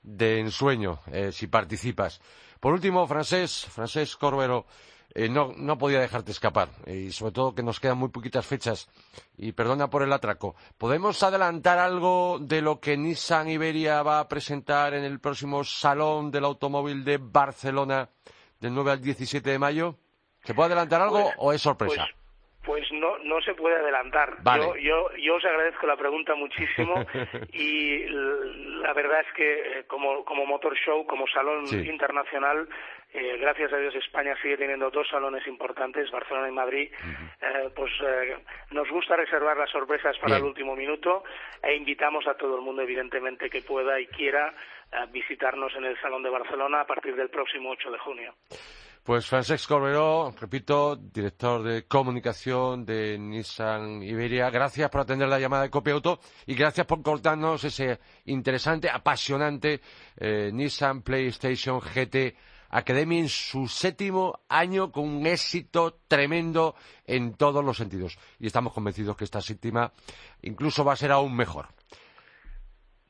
de 0.02 0.40
ensueño 0.40 1.00
eh, 1.12 1.32
si 1.32 1.46
participas. 1.46 2.20
Por 2.60 2.72
último, 2.72 3.06
Francés, 3.06 3.66
Francés 3.70 4.16
Corbero, 4.16 4.66
eh, 5.14 5.28
no, 5.28 5.52
no 5.56 5.78
podía 5.78 6.00
dejarte 6.00 6.32
escapar. 6.32 6.68
Y 6.86 7.12
sobre 7.12 7.32
todo 7.32 7.54
que 7.54 7.62
nos 7.62 7.80
quedan 7.80 7.98
muy 7.98 8.08
poquitas 8.08 8.46
fechas. 8.46 8.88
Y 9.36 9.52
perdona 9.52 9.88
por 9.88 10.02
el 10.02 10.12
atraco. 10.12 10.54
¿Podemos 10.76 11.22
adelantar 11.22 11.78
algo 11.78 12.38
de 12.40 12.62
lo 12.62 12.80
que 12.80 12.96
Nissan 12.96 13.48
Iberia 13.48 14.02
va 14.02 14.20
a 14.20 14.28
presentar 14.28 14.94
en 14.94 15.04
el 15.04 15.20
próximo 15.20 15.64
Salón 15.64 16.30
del 16.30 16.44
Automóvil 16.44 17.04
de 17.04 17.18
Barcelona 17.18 18.10
del 18.60 18.74
9 18.74 18.92
al 18.92 19.00
17 19.00 19.50
de 19.50 19.58
mayo? 19.58 19.96
¿Se 20.44 20.54
puede 20.54 20.68
adelantar 20.68 21.02
algo 21.02 21.22
pues, 21.22 21.34
o 21.38 21.52
es 21.52 21.62
sorpresa? 21.62 22.06
Pues, 22.64 22.86
pues 22.90 23.00
no, 23.00 23.17
no 23.28 23.40
se 23.42 23.54
puede 23.54 23.76
adelantar. 23.76 24.38
Yo, 24.56 24.76
yo, 24.76 25.10
yo 25.16 25.36
os 25.36 25.44
agradezco 25.44 25.86
la 25.86 25.96
pregunta 25.96 26.34
muchísimo 26.34 26.94
y 27.52 28.06
la 28.08 28.92
verdad 28.94 29.20
es 29.20 29.32
que 29.34 29.52
eh, 29.52 29.84
como, 29.86 30.24
como 30.24 30.46
Motor 30.46 30.74
Show, 30.76 31.06
como 31.06 31.26
salón 31.28 31.66
internacional, 31.86 32.68
eh, 33.12 33.38
gracias 33.40 33.72
a 33.72 33.78
Dios 33.78 33.94
España 33.94 34.36
sigue 34.42 34.56
teniendo 34.56 34.90
dos 34.90 35.08
salones 35.08 35.46
importantes, 35.46 36.10
Barcelona 36.10 36.48
y 36.48 36.52
Madrid. 36.52 36.90
eh, 37.40 37.70
pues 37.74 37.92
eh, 38.02 38.36
nos 38.70 38.88
gusta 38.90 39.16
reservar 39.16 39.56
las 39.56 39.70
sorpresas 39.70 40.16
para 40.18 40.36
el 40.36 40.42
último 40.42 40.76
minuto 40.76 41.24
e 41.62 41.74
invitamos 41.74 42.26
a 42.26 42.34
todo 42.34 42.56
el 42.56 42.62
mundo, 42.62 42.82
evidentemente, 42.82 43.48
que 43.48 43.62
pueda 43.62 43.98
y 44.00 44.06
quiera 44.08 44.52
eh, 44.92 45.06
visitarnos 45.10 45.74
en 45.76 45.84
el 45.84 46.00
Salón 46.00 46.22
de 46.22 46.30
Barcelona 46.30 46.82
a 46.82 46.86
partir 46.86 47.14
del 47.16 47.30
próximo 47.30 47.70
8 47.70 47.90
de 47.90 47.98
junio. 47.98 48.34
Pues 49.08 49.24
Francesc 49.24 49.66
Corberó, 49.66 50.34
repito, 50.38 50.94
director 50.94 51.62
de 51.62 51.86
comunicación 51.86 52.84
de 52.84 53.16
Nissan 53.18 54.02
Iberia, 54.02 54.50
gracias 54.50 54.90
por 54.90 55.00
atender 55.00 55.26
la 55.26 55.40
llamada 55.40 55.62
de 55.62 55.70
Copia 55.70 55.94
Auto 55.94 56.20
y 56.44 56.54
gracias 56.54 56.84
por 56.84 57.00
contarnos 57.00 57.64
ese 57.64 58.00
interesante, 58.26 58.90
apasionante 58.90 59.80
eh, 60.18 60.50
Nissan 60.52 61.00
PlayStation 61.00 61.80
GT 61.80 62.36
Academy 62.68 63.20
en 63.20 63.30
su 63.30 63.66
séptimo 63.66 64.40
año 64.46 64.92
con 64.92 65.08
un 65.08 65.26
éxito 65.26 66.00
tremendo 66.06 66.74
en 67.06 67.32
todos 67.32 67.64
los 67.64 67.78
sentidos. 67.78 68.18
Y 68.38 68.46
estamos 68.46 68.74
convencidos 68.74 69.16
que 69.16 69.24
esta 69.24 69.40
séptima 69.40 69.90
incluso 70.42 70.84
va 70.84 70.92
a 70.92 70.96
ser 70.96 71.12
aún 71.12 71.34
mejor. 71.34 71.68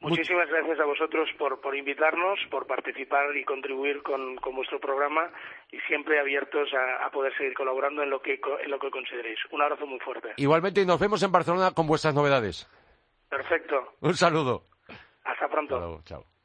Muchísimas 0.00 0.48
gracias 0.48 0.78
a 0.78 0.84
vosotros 0.84 1.28
por, 1.38 1.60
por 1.60 1.76
invitarnos, 1.76 2.38
por 2.50 2.66
participar 2.66 3.36
y 3.36 3.44
contribuir 3.44 4.02
con, 4.02 4.36
con 4.36 4.54
vuestro 4.54 4.78
programa 4.78 5.30
y 5.72 5.78
siempre 5.88 6.20
abiertos 6.20 6.68
a, 6.72 7.04
a, 7.04 7.10
poder 7.10 7.36
seguir 7.36 7.54
colaborando 7.54 8.02
en 8.02 8.10
lo, 8.10 8.22
que, 8.22 8.40
en 8.62 8.70
lo 8.70 8.78
que 8.78 8.90
consideréis. 8.90 9.38
Un 9.50 9.62
abrazo 9.62 9.86
muy 9.86 9.98
fuerte. 9.98 10.34
Igualmente, 10.36 10.86
nos 10.86 11.00
vemos 11.00 11.22
en 11.22 11.32
Barcelona 11.32 11.72
con 11.72 11.86
vuestras 11.86 12.14
novedades. 12.14 12.68
Perfecto. 13.28 13.94
Un 14.00 14.14
saludo. 14.14 14.62
Hasta 15.24 15.48
pronto. 15.48 15.74
Hasta 15.74 15.86
luego. 15.86 16.02
Chao. 16.04 16.37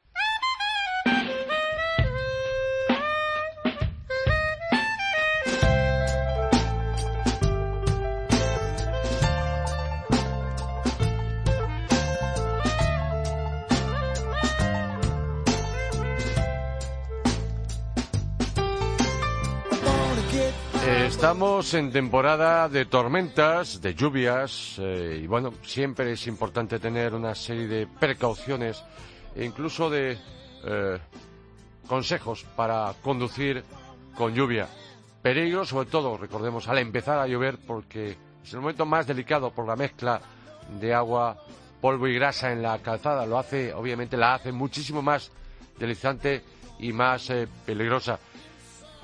Estamos 21.34 21.74
en 21.74 21.90
temporada 21.90 22.68
de 22.68 22.84
tormentas, 22.84 23.82
de 23.82 23.92
lluvias, 23.92 24.76
eh, 24.78 25.18
y 25.20 25.26
bueno, 25.26 25.52
siempre 25.64 26.12
es 26.12 26.28
importante 26.28 26.78
tener 26.78 27.12
una 27.12 27.34
serie 27.34 27.66
de 27.66 27.88
precauciones 27.88 28.80
e 29.34 29.44
incluso 29.44 29.90
de 29.90 30.16
eh, 30.64 30.98
consejos 31.88 32.44
para 32.54 32.94
conducir 33.02 33.64
con 34.14 34.32
lluvia. 34.32 34.68
Peligro, 35.22 35.64
sobre 35.64 35.90
todo, 35.90 36.16
recordemos, 36.16 36.68
al 36.68 36.78
empezar 36.78 37.18
a 37.18 37.26
llover, 37.26 37.58
porque 37.66 38.16
es 38.44 38.54
el 38.54 38.60
momento 38.60 38.86
más 38.86 39.04
delicado 39.04 39.50
por 39.50 39.66
la 39.66 39.74
mezcla 39.74 40.20
de 40.78 40.94
agua, 40.94 41.36
polvo 41.80 42.06
y 42.06 42.14
grasa 42.14 42.52
en 42.52 42.62
la 42.62 42.78
calzada. 42.78 43.26
Lo 43.26 43.40
hace, 43.40 43.74
obviamente, 43.74 44.16
la 44.16 44.34
hace 44.34 44.52
muchísimo 44.52 45.02
más 45.02 45.32
deslizante 45.80 46.44
y 46.78 46.92
más 46.92 47.28
eh, 47.30 47.48
peligrosa. 47.66 48.20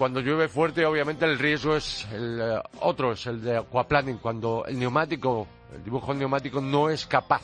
Cuando 0.00 0.22
llueve 0.22 0.48
fuerte, 0.48 0.86
obviamente 0.86 1.26
el 1.26 1.38
riesgo 1.38 1.76
es 1.76 2.06
el 2.10 2.40
eh, 2.40 2.58
otro, 2.80 3.12
es 3.12 3.26
el 3.26 3.42
de 3.42 3.58
aquaplaning, 3.58 4.16
cuando 4.16 4.64
el 4.66 4.78
neumático, 4.78 5.46
el 5.74 5.84
dibujo 5.84 6.14
neumático 6.14 6.62
no 6.62 6.88
es 6.88 7.04
capaz 7.04 7.42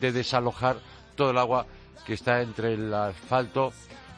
de 0.00 0.10
desalojar 0.10 0.78
todo 1.14 1.32
el 1.32 1.36
agua 1.36 1.66
que 2.06 2.14
está 2.14 2.40
entre 2.40 2.72
el 2.72 2.94
asfalto 2.94 3.74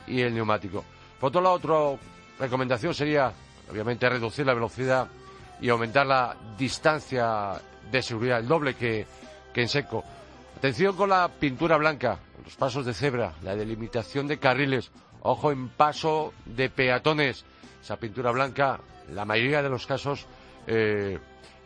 y 0.06 0.20
el 0.20 0.32
neumático. 0.32 0.84
Por 1.18 1.30
otro 1.30 1.40
lado, 1.40 1.56
otra 1.56 2.00
recomendación 2.38 2.94
sería, 2.94 3.32
obviamente, 3.68 4.08
reducir 4.08 4.46
la 4.46 4.54
velocidad 4.54 5.08
y 5.60 5.68
aumentar 5.68 6.06
la 6.06 6.36
distancia 6.56 7.60
de 7.90 8.00
seguridad, 8.00 8.38
el 8.38 8.46
doble 8.46 8.74
que, 8.74 9.04
que 9.52 9.60
en 9.60 9.68
seco. 9.68 10.04
Atención 10.56 10.94
con 10.94 11.08
la 11.08 11.28
pintura 11.28 11.78
blanca, 11.78 12.20
los 12.44 12.54
pasos 12.54 12.86
de 12.86 12.94
cebra, 12.94 13.32
la 13.42 13.56
delimitación 13.56 14.28
de 14.28 14.38
carriles, 14.38 14.92
ojo 15.22 15.50
en 15.50 15.68
paso 15.68 16.32
de 16.46 16.70
peatones 16.70 17.44
esa 17.82 17.96
pintura 17.96 18.30
blanca, 18.30 18.78
la 19.12 19.24
mayoría 19.24 19.62
de 19.62 19.68
los 19.68 19.86
casos, 19.86 20.26
eh, 20.66 21.18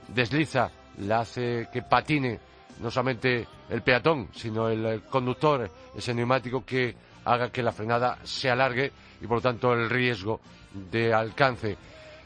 desliza, 0.08 0.70
la 0.98 1.20
hace 1.20 1.68
que 1.70 1.82
patine 1.82 2.40
no 2.80 2.90
solamente 2.90 3.46
el 3.68 3.82
peatón, 3.82 4.28
sino 4.34 4.68
el, 4.68 5.02
conductor, 5.02 5.70
ese 5.94 6.14
neumático 6.14 6.64
que 6.64 6.94
haga 7.24 7.50
que 7.50 7.62
la 7.62 7.72
frenada 7.72 8.18
se 8.22 8.50
alargue 8.50 8.92
y 9.20 9.26
por 9.26 9.38
lo 9.38 9.42
tanto 9.42 9.72
el 9.72 9.90
riesgo 9.90 10.40
de 10.72 11.12
alcance. 11.12 11.76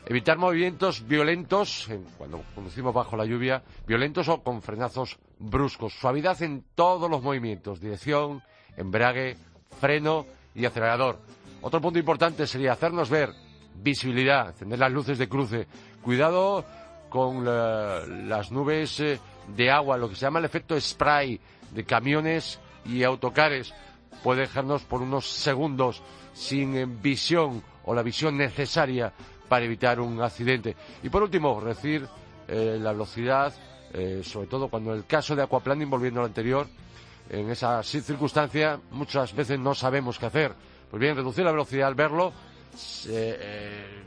Evitar 0.07 0.39
movimientos 0.39 1.07
violentos 1.07 1.89
cuando 2.17 2.43
conducimos 2.55 2.95
bajo 2.95 3.17
la 3.17 3.25
lluvia, 3.25 3.63
violentos 3.87 4.29
o 4.29 4.43
con 4.43 4.63
frenazos 4.63 5.19
bruscos. 5.39 5.93
Suavidad 5.95 6.41
en 6.43 6.65
todos 6.75 7.11
los 7.11 7.23
movimientos, 7.23 7.81
dirección, 7.81 8.43
embrague, 8.77 9.37
freno 9.79 10.27
y 10.55 10.65
acelerador. 10.65 11.19
Otro 11.63 11.81
punto 11.81 11.99
importante 11.99 12.47
sería 12.47 12.73
hacernos 12.73 13.11
ver 13.11 13.31
visibilidad, 13.75 14.49
encender 14.49 14.79
las 14.79 14.93
luces 14.93 15.19
de 15.19 15.29
cruce, 15.29 15.67
cuidado 16.03 16.65
con 17.11 17.45
las 17.45 18.51
nubes 18.53 19.01
eh, 19.01 19.19
de 19.55 19.71
agua, 19.71 19.99
lo 19.99 20.09
que 20.09 20.15
se 20.15 20.23
llama 20.23 20.39
el 20.39 20.45
efecto 20.45 20.81
spray 20.81 21.39
de 21.73 21.85
camiones 21.85 22.61
y 22.85 23.03
autocares 23.03 23.75
puede 24.23 24.43
dejarnos 24.43 24.83
por 24.83 25.03
unos 25.03 25.29
segundos 25.29 26.03
sin 26.33 26.77
eh, 26.77 26.87
visión 26.87 27.63
o 27.85 27.95
la 27.95 28.03
visión 28.03 28.37
necesaria 28.37 29.13
para 29.49 29.65
evitar 29.65 30.01
un 30.01 30.23
accidente. 30.23 30.77
Y 31.03 31.09
por 31.09 31.23
último, 31.23 31.59
reducir 31.61 32.07
eh, 32.47 32.79
la 32.81 32.93
velocidad, 32.93 33.53
sobre 34.23 34.47
todo 34.47 34.69
cuando 34.69 34.95
el 34.95 35.05
caso 35.05 35.35
de 35.35 35.43
aquaplaning, 35.43 35.91
volviendo 35.91 36.21
al 36.21 36.27
anterior, 36.27 36.69
en 37.29 37.51
esa 37.51 37.83
circunstancia 37.83 38.79
muchas 38.93 39.35
veces 39.35 39.59
no 39.59 39.75
sabemos 39.75 40.17
qué 40.17 40.27
hacer. 40.27 40.55
Pues 40.89 41.01
bien, 41.01 41.17
reducir 41.17 41.45
la 41.45 41.51
velocidad 41.51 41.89
al 41.89 41.97
verlo 41.97 42.33
eh, 43.09 44.03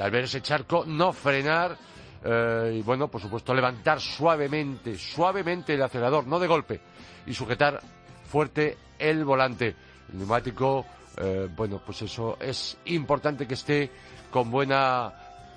al 0.00 0.10
ver 0.10 0.24
ese 0.24 0.40
charco, 0.40 0.84
no 0.86 1.12
frenar 1.12 1.76
eh, 2.24 2.76
y, 2.78 2.82
bueno, 2.82 3.08
por 3.08 3.20
supuesto, 3.20 3.54
levantar 3.54 4.00
suavemente, 4.00 4.96
suavemente 4.96 5.74
el 5.74 5.82
acelerador, 5.82 6.26
no 6.26 6.38
de 6.38 6.46
golpe, 6.46 6.80
y 7.26 7.34
sujetar 7.34 7.80
fuerte 8.24 8.78
el 8.98 9.24
volante. 9.24 9.74
El 10.12 10.18
neumático, 10.18 10.86
eh, 11.16 11.48
bueno, 11.54 11.82
pues 11.84 12.02
eso 12.02 12.36
es 12.40 12.78
importante 12.86 13.46
que 13.46 13.54
esté 13.54 13.90
con 14.30 14.50
buena 14.50 15.12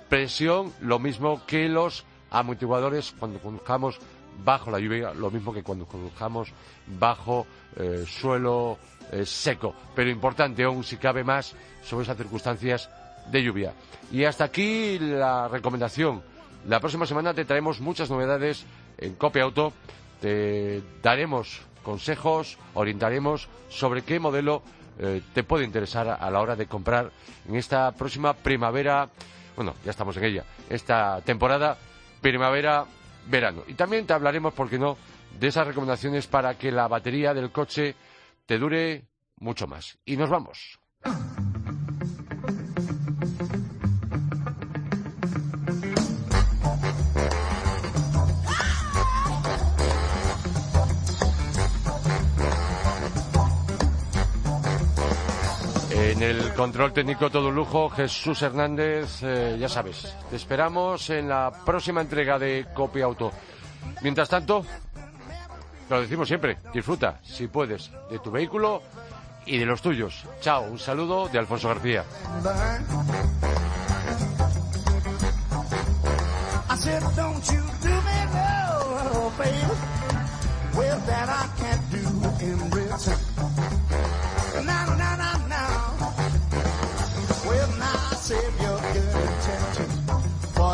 presión, 0.10 0.74
lo 0.82 1.00
mismo 1.00 1.46
que 1.46 1.70
los 1.70 2.04
amortiguadores 2.32 3.14
cuando 3.18 3.40
conduzcamos 3.40 4.00
bajo 4.44 4.70
la 4.70 4.80
lluvia, 4.80 5.14
lo 5.14 5.32
mismo 5.32 5.54
que 5.54 5.64
cuando 5.64 5.86
conduzcamos 5.86 6.50
bajo 6.88 7.48
suelo 8.06 8.78
seco. 9.24 9.74
Pero 9.96 10.10
importante 10.10 10.64
aún, 10.64 10.84
si 10.84 10.98
cabe 10.98 11.24
más, 11.24 11.56
sobre 11.84 12.04
esas 12.04 12.18
circunstancias 12.18 12.90
de 13.32 13.44
lluvia. 13.44 13.74
Y 14.12 14.24
hasta 14.24 14.44
aquí 14.46 15.00
la 15.00 15.48
recomendación. 15.48 16.22
La 16.68 16.80
próxima 16.80 17.06
semana 17.06 17.34
te 17.34 17.46
traemos 17.46 17.80
muchas 17.80 18.10
novedades 18.10 18.66
en 18.98 19.16
Copia 19.16 19.44
Auto. 19.44 19.74
Te 20.22 20.82
daremos 21.02 21.62
consejos, 21.84 22.58
orientaremos 22.74 23.48
sobre 23.70 24.02
qué 24.02 24.20
modelo 24.20 24.64
eh, 24.98 25.22
te 25.34 25.44
puede 25.44 25.66
interesar 25.66 26.18
a 26.20 26.32
la 26.32 26.40
hora 26.40 26.56
de 26.56 26.68
comprar 26.68 27.12
en 27.48 27.56
esta 27.56 27.92
próxima 27.92 28.34
primavera. 28.34 29.10
Bueno, 29.56 29.76
ya 29.84 29.92
estamos 29.92 30.18
en 30.18 30.24
ella. 30.24 30.44
Esta 30.70 31.22
temporada 31.22 31.78
primavera-verano. 32.22 33.64
Y 33.68 33.74
también 33.74 34.06
te 34.06 34.14
hablaremos, 34.14 34.54
¿por 34.54 34.70
qué 34.70 34.80
no?, 34.80 34.98
de 35.40 35.48
esas 35.48 35.68
recomendaciones 35.68 36.28
para 36.28 36.58
que 36.58 36.72
la 36.72 36.88
batería 36.88 37.34
del 37.34 37.52
coche 37.52 37.94
te 38.46 38.58
dure 38.58 39.08
mucho 39.38 39.68
más. 39.68 39.98
Y 40.06 40.18
nos 40.18 40.30
vamos. 40.30 40.80
En 55.92 56.24
el 56.24 56.54
control 56.54 56.94
técnico 56.94 57.30
todo 57.30 57.52
lujo, 57.52 57.90
Jesús 57.90 58.42
Hernández, 58.42 59.22
eh, 59.22 59.58
ya 59.60 59.68
sabes, 59.68 60.16
te 60.30 60.38
esperamos 60.38 61.10
en 61.10 61.28
la 61.28 61.52
próxima 61.66 62.00
entrega 62.00 62.40
de 62.40 62.68
Copia 62.74 63.04
Auto. 63.04 63.32
Mientras 64.02 64.30
tanto, 64.30 64.66
lo 65.90 66.02
decimos 66.02 66.28
siempre, 66.28 66.58
disfruta, 66.74 67.20
si 67.24 67.48
puedes, 67.48 67.92
de 68.10 68.20
tu 68.20 68.32
vehículo 68.32 68.82
y 69.46 69.58
de 69.58 69.66
los 69.66 69.82
tuyos. 69.82 70.24
Chao, 70.42 70.64
un 70.64 70.80
saludo 70.80 71.28
de 71.30 71.40
Alfonso 71.40 71.70
García. 71.70 72.04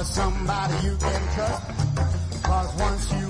somebody 0.04 0.88
you 0.88 0.98
can 0.98 1.22
trust. 1.36 1.82
Once 2.80 3.21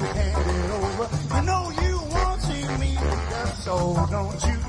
so 3.71 4.05
don't 4.11 4.43
you 4.43 4.60